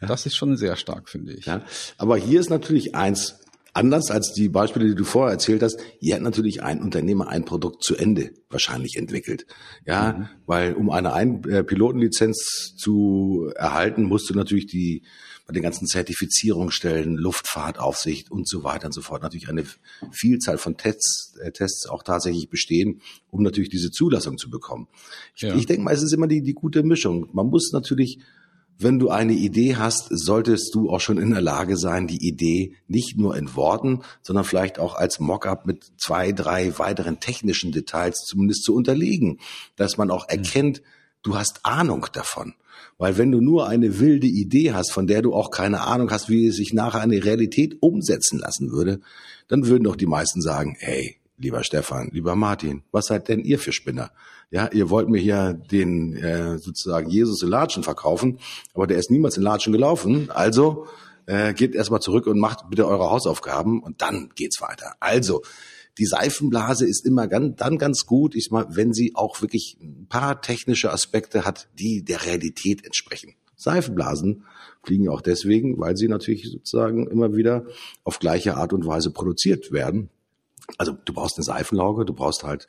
das 0.00 0.26
ist 0.26 0.36
schon 0.36 0.56
sehr 0.56 0.76
stark, 0.76 1.08
finde 1.08 1.32
ich. 1.32 1.46
Ja, 1.46 1.62
aber 1.96 2.16
hier 2.16 2.38
ist 2.38 2.50
natürlich 2.50 2.94
eins 2.94 3.40
anders 3.74 4.10
als 4.10 4.32
die 4.32 4.48
Beispiele, 4.48 4.86
die 4.86 4.94
du 4.94 5.04
vorher 5.04 5.32
erzählt 5.32 5.62
hast. 5.62 5.78
Hier 6.00 6.14
hat 6.14 6.22
natürlich 6.22 6.62
ein 6.62 6.80
Unternehmer 6.80 7.28
ein 7.28 7.44
Produkt 7.44 7.82
zu 7.82 7.96
Ende 7.96 8.30
wahrscheinlich 8.48 8.96
entwickelt. 8.96 9.46
Ja, 9.84 10.12
mhm. 10.12 10.28
weil 10.46 10.74
um 10.74 10.90
eine 10.90 11.12
ein 11.12 11.44
äh, 11.44 11.64
Pilotenlizenz 11.64 12.74
zu 12.76 13.50
erhalten, 13.56 14.04
musst 14.04 14.30
du 14.30 14.34
natürlich 14.34 14.66
die 14.66 15.02
bei 15.46 15.52
den 15.52 15.62
ganzen 15.62 15.86
Zertifizierungsstellen, 15.86 17.16
Luftfahrtaufsicht 17.16 18.30
und 18.30 18.48
so 18.48 18.64
weiter 18.64 18.86
und 18.86 18.92
so 18.92 19.02
fort 19.02 19.22
natürlich 19.22 19.50
eine 19.50 19.64
Vielzahl 20.10 20.56
von 20.56 20.78
Tests, 20.78 21.36
äh, 21.42 21.52
Tests 21.52 21.86
auch 21.86 22.02
tatsächlich 22.02 22.48
bestehen, 22.48 23.02
um 23.30 23.42
natürlich 23.42 23.68
diese 23.68 23.90
Zulassung 23.90 24.38
zu 24.38 24.48
bekommen. 24.48 24.88
Ich, 25.34 25.42
ja. 25.42 25.54
ich 25.54 25.66
denke 25.66 25.82
mal, 25.82 25.92
es 25.92 26.02
ist 26.02 26.12
immer 26.12 26.28
die, 26.28 26.42
die 26.42 26.54
gute 26.54 26.82
Mischung. 26.82 27.28
Man 27.32 27.48
muss 27.48 27.72
natürlich 27.72 28.20
wenn 28.78 28.98
du 28.98 29.08
eine 29.08 29.34
Idee 29.34 29.76
hast, 29.76 30.08
solltest 30.10 30.74
du 30.74 30.90
auch 30.90 31.00
schon 31.00 31.18
in 31.18 31.30
der 31.30 31.40
Lage 31.40 31.76
sein, 31.76 32.06
die 32.06 32.26
Idee 32.26 32.74
nicht 32.88 33.16
nur 33.16 33.36
in 33.36 33.54
Worten, 33.54 34.02
sondern 34.22 34.44
vielleicht 34.44 34.78
auch 34.78 34.96
als 34.96 35.20
Mockup 35.20 35.66
mit 35.66 35.92
zwei, 35.96 36.32
drei 36.32 36.76
weiteren 36.78 37.20
technischen 37.20 37.72
Details 37.72 38.24
zumindest 38.26 38.64
zu 38.64 38.74
unterlegen, 38.74 39.38
dass 39.76 39.96
man 39.96 40.10
auch 40.10 40.28
erkennt, 40.28 40.82
du 41.22 41.36
hast 41.36 41.64
Ahnung 41.64 42.06
davon. 42.12 42.54
Weil 42.98 43.16
wenn 43.16 43.32
du 43.32 43.40
nur 43.40 43.68
eine 43.68 43.98
wilde 43.98 44.26
Idee 44.26 44.72
hast, 44.72 44.92
von 44.92 45.06
der 45.06 45.22
du 45.22 45.34
auch 45.34 45.50
keine 45.50 45.82
Ahnung 45.82 46.10
hast, 46.10 46.28
wie 46.28 46.48
es 46.48 46.56
sich 46.56 46.72
nachher 46.72 47.00
eine 47.00 47.24
Realität 47.24 47.78
umsetzen 47.80 48.38
lassen 48.38 48.70
würde, 48.70 49.00
dann 49.48 49.66
würden 49.66 49.84
doch 49.84 49.96
die 49.96 50.06
meisten 50.06 50.40
sagen, 50.40 50.76
hey, 50.78 51.16
lieber 51.38 51.64
Stefan, 51.64 52.10
lieber 52.12 52.36
Martin, 52.36 52.82
was 52.92 53.06
seid 53.06 53.28
denn 53.28 53.40
ihr 53.40 53.58
für 53.58 53.72
Spinner? 53.72 54.10
Ja, 54.54 54.70
ihr 54.72 54.88
wollt 54.88 55.08
mir 55.08 55.18
hier 55.18 55.52
den 55.52 56.14
äh, 56.14 56.58
sozusagen 56.58 57.10
Jesus 57.10 57.42
in 57.42 57.48
Latschen 57.48 57.82
verkaufen, 57.82 58.38
aber 58.72 58.86
der 58.86 58.98
ist 58.98 59.10
niemals 59.10 59.36
in 59.36 59.42
Latschen 59.42 59.72
gelaufen. 59.72 60.30
Also 60.30 60.86
äh, 61.26 61.52
geht 61.54 61.74
erstmal 61.74 61.98
zurück 61.98 62.28
und 62.28 62.38
macht 62.38 62.70
bitte 62.70 62.86
eure 62.86 63.10
Hausaufgaben 63.10 63.82
und 63.82 64.00
dann 64.00 64.30
geht's 64.36 64.60
weiter. 64.60 64.94
Also 65.00 65.42
die 65.98 66.06
Seifenblase 66.06 66.86
ist 66.86 67.04
immer 67.04 67.26
ganz, 67.26 67.56
dann 67.56 67.78
ganz 67.78 68.06
gut, 68.06 68.36
ich 68.36 68.52
mal, 68.52 68.66
wenn 68.70 68.92
sie 68.92 69.16
auch 69.16 69.42
wirklich 69.42 69.76
ein 69.82 70.06
paar 70.08 70.40
technische 70.40 70.92
Aspekte 70.92 71.44
hat, 71.44 71.66
die 71.76 72.04
der 72.04 72.24
Realität 72.24 72.84
entsprechen. 72.84 73.34
Seifenblasen 73.56 74.44
fliegen 74.84 75.08
auch 75.08 75.20
deswegen, 75.20 75.80
weil 75.80 75.96
sie 75.96 76.06
natürlich 76.06 76.48
sozusagen 76.48 77.08
immer 77.08 77.34
wieder 77.34 77.66
auf 78.04 78.20
gleiche 78.20 78.56
Art 78.56 78.72
und 78.72 78.86
Weise 78.86 79.10
produziert 79.10 79.72
werden. 79.72 80.10
Also 80.78 80.92
du 80.92 81.12
brauchst 81.12 81.36
eine 81.36 81.44
Seifenlauge, 81.44 82.04
du 82.04 82.14
brauchst 82.14 82.42
halt 82.42 82.66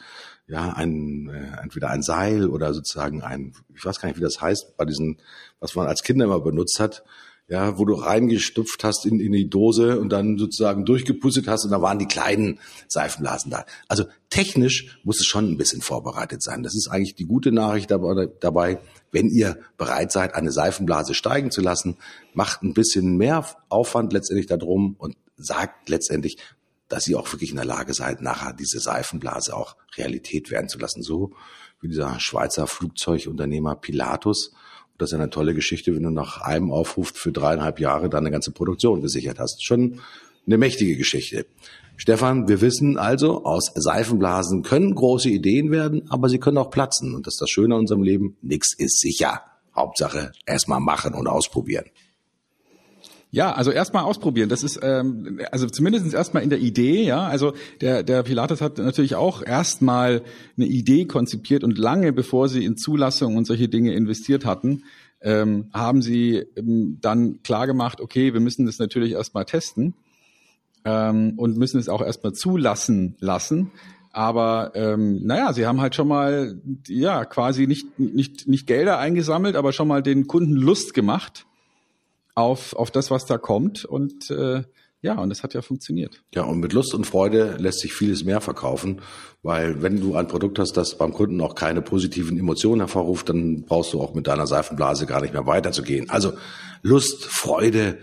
ja 0.47 0.73
ein 0.73 1.29
äh, 1.29 1.62
entweder 1.62 1.89
ein 1.89 2.03
Seil 2.03 2.49
oder 2.49 2.73
sozusagen 2.73 3.21
ein, 3.21 3.53
ich 3.73 3.86
weiß 3.86 3.99
gar 3.99 4.10
nicht, 4.10 4.17
wie 4.17 4.23
das 4.23 4.41
heißt, 4.41 4.77
bei 4.77 4.86
diesen, 4.86 5.21
was 5.60 5.75
man 5.75 5.88
als 5.88 6.03
Kinder 6.03 6.25
immer 6.25 6.41
benutzt 6.41 6.79
hat, 6.79 7.03
ja, 7.47 7.77
wo 7.77 7.86
du 7.86 7.93
reingestupft 7.93 8.84
hast 8.84 9.05
in, 9.05 9.19
in 9.19 9.31
die 9.31 9.49
Dose 9.49 9.99
und 9.99 10.10
dann 10.10 10.38
sozusagen 10.38 10.84
durchgepustet 10.84 11.47
hast 11.47 11.63
und 11.63 11.71
da 11.71 11.81
waren 11.81 11.99
die 11.99 12.08
kleinen 12.08 12.60
Seifenblasen 12.88 13.51
da. 13.51 13.65
Also 13.88 14.05
technisch 14.29 14.99
muss 15.03 15.19
es 15.19 15.27
schon 15.27 15.51
ein 15.51 15.58
bisschen 15.58 15.81
vorbereitet 15.81 16.41
sein. 16.41 16.63
Das 16.63 16.75
ist 16.75 16.88
eigentlich 16.88 17.15
die 17.15 17.25
gute 17.25 17.51
Nachricht 17.51 17.91
dabei. 17.91 18.79
Wenn 19.12 19.29
ihr 19.29 19.60
bereit 19.77 20.12
seid, 20.12 20.34
eine 20.34 20.51
Seifenblase 20.51 21.13
steigen 21.13 21.51
zu 21.51 21.62
lassen, 21.62 21.97
macht 22.34 22.63
ein 22.63 22.73
bisschen 22.73 23.15
mehr 23.15 23.45
Aufwand 23.69 24.12
letztendlich 24.12 24.47
darum 24.47 24.95
und 24.97 25.15
sagt 25.38 25.89
letztendlich, 25.89 26.38
dass 26.88 27.08
ihr 27.08 27.19
auch 27.19 27.32
wirklich 27.32 27.50
in 27.50 27.56
der 27.56 27.65
Lage 27.65 27.93
seid, 27.93 28.21
nachher 28.21 28.54
diese 28.54 28.80
Seifenblase 28.80 29.56
auch 29.56 29.76
Realität 29.98 30.52
werden 30.52 30.69
zu 30.69 30.78
lassen. 30.78 31.02
So 31.02 31.32
wie 31.82 31.88
dieser 31.88 32.19
Schweizer 32.19 32.67
Flugzeugunternehmer 32.67 33.76
Pilatus, 33.76 34.54
das 34.98 35.12
ist 35.12 35.15
eine 35.15 35.30
tolle 35.30 35.54
Geschichte, 35.54 35.93
wenn 35.95 36.04
du 36.04 36.10
nach 36.10 36.41
einem 36.41 36.71
Aufruf 36.71 37.12
für 37.13 37.32
dreieinhalb 37.32 37.80
Jahre 37.80 38.10
deine 38.10 38.32
ganze 38.32 38.52
Produktion 38.52 39.02
gesichert 39.02 39.39
hast. 39.39 39.63
Schon 39.65 40.00
eine 40.45 40.58
mächtige 40.58 40.95
Geschichte. 40.95 41.45
Stefan, 41.98 42.48
wir 42.48 42.62
wissen 42.62 42.98
also, 42.98 43.45
aus 43.45 43.71
Seifenblasen 43.74 44.63
können 44.63 44.95
große 44.95 45.30
Ideen 45.30 45.71
werden, 45.71 46.10
aber 46.10 46.30
sie 46.30 46.39
können 46.39 46.58
auch 46.58 46.69
platzen. 46.69 47.15
Und 47.15 47.26
das 47.26 47.36
ist 47.36 47.41
das 47.41 47.50
Schöne 47.50 47.76
an 47.76 47.82
unserem 47.82 48.04
Leben. 48.04 48.38
Nix 48.41 48.74
ist 48.74 49.00
sicher. 49.00 49.41
Hauptsache 49.76 50.32
erstmal 50.45 50.80
machen 50.80 51.13
und 51.13 51.28
ausprobieren. 51.28 51.86
Ja, 53.36 53.52
also 53.52 53.71
erstmal 53.71 54.06
ausprobieren. 54.06 54.48
Das 54.48 54.63
ist 54.63 54.80
ähm, 54.82 55.41
also 55.52 55.67
zumindest 55.67 56.13
erstmal 56.13 56.41
in 56.41 56.50
der 56.50 56.60
Idee, 56.60 57.04
ja. 57.04 57.28
Also 57.28 57.52
der 57.82 58.02
der 58.02 58.24
Pilates 58.24 58.62
hat 58.62 58.78
natürlich 58.78 59.15
auch 59.15 59.43
erstmal 59.45 60.21
eine 60.56 60.67
Idee 60.67 61.04
konzipiert 61.04 61.65
und 61.65 61.78
lange 61.78 62.13
bevor 62.13 62.48
sie 62.48 62.63
in 62.63 62.78
Zulassung 62.78 63.36
und 63.36 63.43
solche 63.43 63.67
Dinge 63.67 63.93
investiert 63.93 64.45
hatten, 64.45 64.84
ähm, 65.19 65.65
haben 65.74 66.02
sie 66.02 66.45
ähm, 66.56 67.00
dann 67.02 67.43
klar 67.43 67.67
gemacht, 67.67 68.00
okay, 68.00 68.34
wir 68.34 68.39
müssen 68.39 68.67
das 68.67 68.80
natürlich 68.80 69.12
erstmal 69.12 69.43
testen 69.43 69.95
ähm, 70.86 71.34
und 71.36 71.58
müssen 71.58 71.78
es 71.78 71.89
auch 71.89 72.02
erstmal 72.02 72.32
zulassen 72.32 73.17
lassen. 73.19 73.69
Aber 74.13 74.71
ähm, 74.76 75.26
naja, 75.26 75.52
sie 75.52 75.67
haben 75.67 75.82
halt 75.82 75.93
schon 75.93 76.08
mal 76.08 76.62
ja 76.88 77.26
quasi 77.26 77.67
nicht 77.67 78.00
nicht 78.00 78.48
nicht 78.48 78.65
Gelder 78.65 78.98
eingesammelt, 78.98 79.58
aber 79.58 79.74
schon 79.74 79.89
mal 79.89 80.02
den 80.02 80.26
Kunden 80.26 80.54
Lust 80.54 80.93
gemacht 80.93 81.45
auf, 82.36 82.76
auf 82.76 82.91
das, 82.91 83.10
was 83.10 83.26
da 83.26 83.38
kommt. 83.38 83.86
Und 83.86 84.30
äh, 84.30 84.63
ja, 85.02 85.19
und 85.19 85.32
es 85.32 85.43
hat 85.43 85.54
ja 85.54 85.62
funktioniert. 85.62 86.24
Ja, 86.34 86.43
und 86.43 86.60
mit 86.60 86.74
Lust 86.74 86.93
und 86.93 87.06
Freude 87.06 87.58
lässt 87.58 87.80
sich 87.80 87.93
vieles 87.93 88.24
mehr 88.24 88.41
verkaufen, 88.41 89.02
weil 89.43 89.82
wenn 89.82 90.02
du 90.02 90.15
ein 90.15 90.28
Produkt 90.28 90.58
hast, 90.60 90.74
das 90.74 90.98
beim 90.98 91.13
Kunden 91.13 91.41
auch 91.41 91.56
keine 91.56 91.82
positiven 91.82 92.39
Emotionen 92.39 92.82
hervorruft, 92.82 93.30
dann 93.30 93.63
brauchst 93.63 93.93
du 93.93 94.02
auch 94.02 94.13
mit 94.15 94.28
deiner 94.28 94.48
Seifenblase 94.48 95.06
gar 95.06 95.21
nicht 95.21 95.34
mehr 95.34 95.45
weiterzugehen. 95.45 96.10
Also 96.10 96.34
Lust, 96.82 97.26
Freude, 97.26 98.00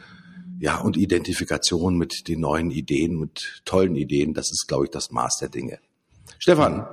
ja, 0.61 0.81
und 0.81 0.97
Identifikation 0.97 1.99
mit 1.99 2.29
den 2.29 2.39
neuen 2.39 2.71
Ideen, 2.71 3.19
mit 3.19 3.63
tollen 3.65 3.97
Ideen, 3.97 4.33
das 4.33 4.53
ist, 4.53 4.67
glaube 4.69 4.85
ich, 4.85 4.91
das 4.91 5.11
Maß 5.11 5.39
der 5.41 5.49
Dinge. 5.49 5.81
Stefan, 6.39 6.87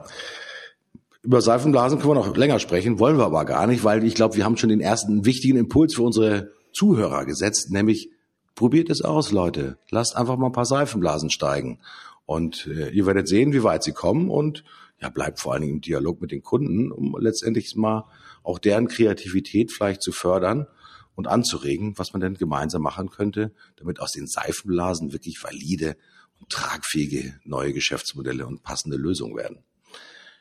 über 1.22 1.42
Seifenblasen 1.42 2.00
können 2.00 2.12
wir 2.12 2.16
noch 2.16 2.36
länger 2.36 2.58
sprechen, 2.58 2.98
wollen 2.98 3.18
wir 3.18 3.26
aber 3.26 3.46
gar 3.46 3.68
nicht, 3.68 3.84
weil 3.84 4.04
ich 4.04 4.16
glaube, 4.16 4.38
wir 4.38 4.46
haben 4.46 4.58
schon 4.58 4.70
den 4.70 4.82
ersten 4.82 5.24
wichtigen 5.24 5.58
Impuls 5.58 5.94
für 5.94 6.02
unsere 6.02 6.52
Zuhörer 6.74 7.26
gesetzt, 7.26 7.72
nämlich 7.72 8.10
probiert 8.56 8.90
es 8.90 9.02
aus, 9.02 9.32
Leute. 9.32 9.78
Lasst 9.90 10.16
einfach 10.16 10.38
mal 10.38 10.48
ein 10.48 10.52
paar 10.52 10.66
Seifenblasen 10.66 11.30
steigen. 11.30 11.80
Und 12.26 12.68
äh, 12.68 12.90
ihr 12.90 13.06
werdet 13.06 13.28
sehen, 13.28 13.54
wie 13.54 13.64
weit 13.64 13.84
sie 13.84 13.94
kommen 13.94 14.30
und 14.30 14.64
ja, 15.02 15.10
bleibt 15.10 15.40
vor 15.40 15.54
allen 15.54 15.62
Dingen 15.62 15.76
im 15.76 15.82
Dialog 15.82 16.22
mit 16.22 16.32
den 16.32 16.44
Kunden, 16.44 16.92
um 16.92 17.16
letztendlich 17.20 17.76
mal 17.76 18.06
auch 18.44 18.60
deren 18.60 18.88
Kreativität 18.88 19.72
vielleicht 19.72 20.02
zu 20.02 20.12
fördern 20.12 20.68
und 21.16 21.28
anzuregen, 21.28 21.98
was 21.98 22.14
man 22.14 22.22
denn 22.22 22.36
gemeinsam 22.36 22.82
machen 22.82 23.10
könnte, 23.10 23.54
damit 23.78 24.00
aus 24.00 24.12
den 24.12 24.28
Seifenblasen 24.28 25.12
wirklich 25.12 25.44
valide 25.44 25.98
und 26.40 26.50
tragfähige 26.50 27.40
neue 27.46 27.74
Geschäftsmodelle 27.74 28.46
und 28.46 28.64
passende 28.64 28.98
Lösungen 28.98 29.36
werden. 29.36 29.64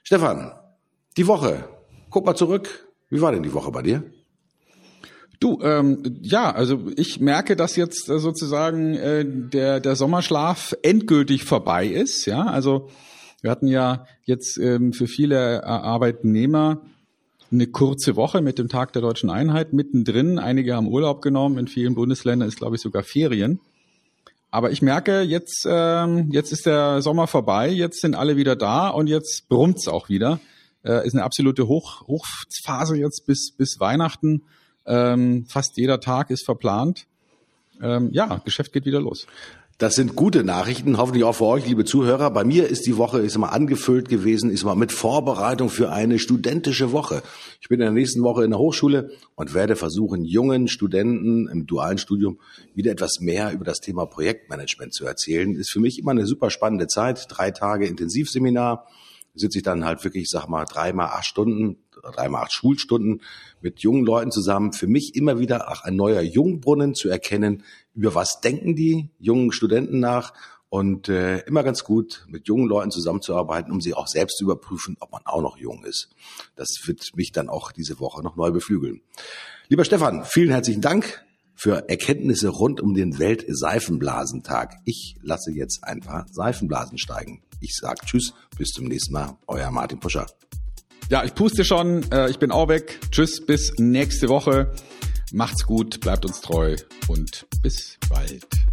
Stefan, 0.02 0.52
die 1.16 1.26
Woche. 1.26 1.68
Guck 2.10 2.24
mal 2.24 2.36
zurück. 2.36 2.88
Wie 3.10 3.20
war 3.20 3.32
denn 3.32 3.42
die 3.42 3.52
Woche 3.52 3.70
bei 3.70 3.82
dir? 3.82 4.04
Du, 5.40 5.60
ähm, 5.62 6.18
ja, 6.20 6.50
also 6.50 6.90
ich 6.96 7.20
merke, 7.20 7.54
dass 7.54 7.76
jetzt 7.76 8.08
äh, 8.08 8.18
sozusagen 8.18 8.94
äh, 8.94 9.24
der, 9.26 9.78
der 9.80 9.94
Sommerschlaf 9.94 10.74
endgültig 10.82 11.44
vorbei 11.44 11.86
ist. 11.86 12.26
Ja, 12.26 12.46
also 12.46 12.88
wir 13.40 13.50
hatten 13.50 13.68
ja 13.68 14.06
jetzt 14.24 14.58
ähm, 14.58 14.92
für 14.92 15.06
viele 15.06 15.64
Arbeitnehmer 15.64 16.82
eine 17.50 17.66
kurze 17.68 18.16
Woche 18.16 18.42
mit 18.42 18.58
dem 18.58 18.68
Tag 18.68 18.92
der 18.92 19.02
deutschen 19.02 19.30
Einheit 19.30 19.72
mittendrin. 19.72 20.38
Einige 20.38 20.74
haben 20.74 20.88
Urlaub 20.88 21.22
genommen, 21.22 21.58
in 21.58 21.68
vielen 21.68 21.94
Bundesländern 21.94 22.48
ist, 22.48 22.58
glaube 22.58 22.76
ich, 22.76 22.82
sogar 22.82 23.04
Ferien. 23.04 23.60
Aber 24.50 24.70
ich 24.70 24.82
merke, 24.82 25.22
jetzt, 25.22 25.66
ähm, 25.68 26.30
jetzt 26.32 26.52
ist 26.52 26.66
der 26.66 27.02
Sommer 27.02 27.26
vorbei, 27.26 27.68
jetzt 27.68 28.00
sind 28.00 28.14
alle 28.14 28.36
wieder 28.36 28.56
da 28.56 28.88
und 28.88 29.06
jetzt 29.06 29.48
brummt's 29.48 29.88
auch 29.88 30.08
wieder. 30.08 30.40
Äh, 30.84 31.06
ist 31.06 31.14
eine 31.14 31.24
absolute 31.24 31.68
Hoch, 31.68 32.06
Hochphase 32.06 32.96
jetzt 32.96 33.26
bis, 33.26 33.52
bis 33.56 33.78
Weihnachten. 33.78 34.42
Ähm, 34.88 35.44
fast 35.48 35.76
jeder 35.76 36.00
Tag 36.00 36.30
ist 36.30 36.44
verplant. 36.44 37.06
Ähm, 37.80 38.08
ja, 38.12 38.40
Geschäft 38.44 38.72
geht 38.72 38.86
wieder 38.86 39.00
los. 39.00 39.26
Das 39.80 39.94
sind 39.94 40.16
gute 40.16 40.42
Nachrichten, 40.42 40.96
hoffentlich 40.96 41.22
auch 41.22 41.36
für 41.36 41.44
euch, 41.44 41.64
liebe 41.64 41.84
Zuhörer. 41.84 42.32
Bei 42.32 42.42
mir 42.42 42.66
ist 42.66 42.84
die 42.88 42.96
Woche 42.96 43.20
ist 43.20 43.38
mal 43.38 43.50
angefüllt 43.50 44.08
gewesen, 44.08 44.50
ist 44.50 44.64
mal 44.64 44.74
mit 44.74 44.90
Vorbereitung 44.90 45.68
für 45.68 45.92
eine 45.92 46.18
studentische 46.18 46.90
Woche. 46.90 47.22
Ich 47.60 47.68
bin 47.68 47.78
in 47.78 47.84
der 47.84 47.92
nächsten 47.92 48.24
Woche 48.24 48.42
in 48.42 48.50
der 48.50 48.58
Hochschule 48.58 49.12
und 49.36 49.54
werde 49.54 49.76
versuchen, 49.76 50.24
jungen 50.24 50.66
Studenten 50.66 51.46
im 51.46 51.68
dualen 51.68 51.98
Studium 51.98 52.40
wieder 52.74 52.90
etwas 52.90 53.20
mehr 53.20 53.52
über 53.52 53.64
das 53.64 53.78
Thema 53.78 54.04
Projektmanagement 54.06 54.92
zu 54.92 55.06
erzählen. 55.06 55.54
Ist 55.54 55.70
für 55.70 55.78
mich 55.78 56.00
immer 56.00 56.10
eine 56.10 56.26
super 56.26 56.50
spannende 56.50 56.88
Zeit. 56.88 57.26
Drei 57.28 57.52
Tage 57.52 57.86
Intensivseminar 57.86 58.84
sitze 59.34 59.58
ich 59.58 59.64
dann 59.64 59.84
halt 59.84 60.02
wirklich, 60.02 60.28
sag 60.28 60.48
mal, 60.48 60.64
dreimal 60.64 61.06
acht 61.06 61.26
Stunden, 61.26 61.76
dreimal 62.10 62.44
acht 62.44 62.52
Schulstunden 62.52 63.22
mit 63.60 63.80
jungen 63.80 64.04
Leuten 64.04 64.30
zusammen. 64.30 64.72
Für 64.72 64.86
mich 64.86 65.14
immer 65.14 65.38
wieder 65.38 65.68
ach, 65.68 65.84
ein 65.84 65.96
neuer 65.96 66.22
Jungbrunnen 66.22 66.94
zu 66.94 67.08
erkennen, 67.08 67.64
über 67.94 68.14
was 68.14 68.40
denken 68.40 68.76
die 68.76 69.10
jungen 69.18 69.52
Studenten 69.52 70.00
nach 70.00 70.32
und 70.70 71.08
äh, 71.08 71.38
immer 71.40 71.62
ganz 71.62 71.84
gut 71.84 72.26
mit 72.28 72.46
jungen 72.46 72.68
Leuten 72.68 72.90
zusammenzuarbeiten, 72.90 73.72
um 73.72 73.80
sie 73.80 73.94
auch 73.94 74.06
selbst 74.06 74.38
zu 74.38 74.44
überprüfen, 74.44 74.96
ob 75.00 75.12
man 75.12 75.22
auch 75.24 75.40
noch 75.42 75.56
jung 75.56 75.84
ist. 75.84 76.10
Das 76.56 76.68
wird 76.84 77.16
mich 77.16 77.32
dann 77.32 77.48
auch 77.48 77.72
diese 77.72 78.00
Woche 78.00 78.22
noch 78.22 78.36
neu 78.36 78.50
beflügeln. 78.50 79.00
Lieber 79.68 79.84
Stefan, 79.84 80.24
vielen 80.24 80.50
herzlichen 80.50 80.82
Dank 80.82 81.24
für 81.54 81.88
Erkenntnisse 81.88 82.50
rund 82.50 82.80
um 82.80 82.94
den 82.94 83.18
Weltseifenblasentag. 83.18 84.76
Ich 84.84 85.16
lasse 85.22 85.50
jetzt 85.50 85.82
ein 85.82 86.00
paar 86.00 86.26
Seifenblasen 86.30 86.98
steigen. 86.98 87.42
Ich 87.60 87.74
sage 87.74 88.06
Tschüss, 88.06 88.32
bis 88.56 88.68
zum 88.68 88.84
nächsten 88.86 89.12
Mal. 89.12 89.36
Euer 89.48 89.70
Martin 89.72 89.98
Puscher. 89.98 90.26
Ja, 91.10 91.24
ich 91.24 91.34
puste 91.34 91.64
schon. 91.64 92.04
Äh, 92.12 92.28
ich 92.28 92.38
bin 92.38 92.50
auch 92.50 92.68
weg. 92.68 93.00
Tschüss, 93.10 93.44
bis 93.44 93.72
nächste 93.78 94.28
Woche. 94.28 94.72
Macht's 95.32 95.64
gut, 95.64 96.00
bleibt 96.00 96.24
uns 96.26 96.40
treu 96.40 96.76
und 97.08 97.46
bis 97.62 97.96
bald. 98.10 98.67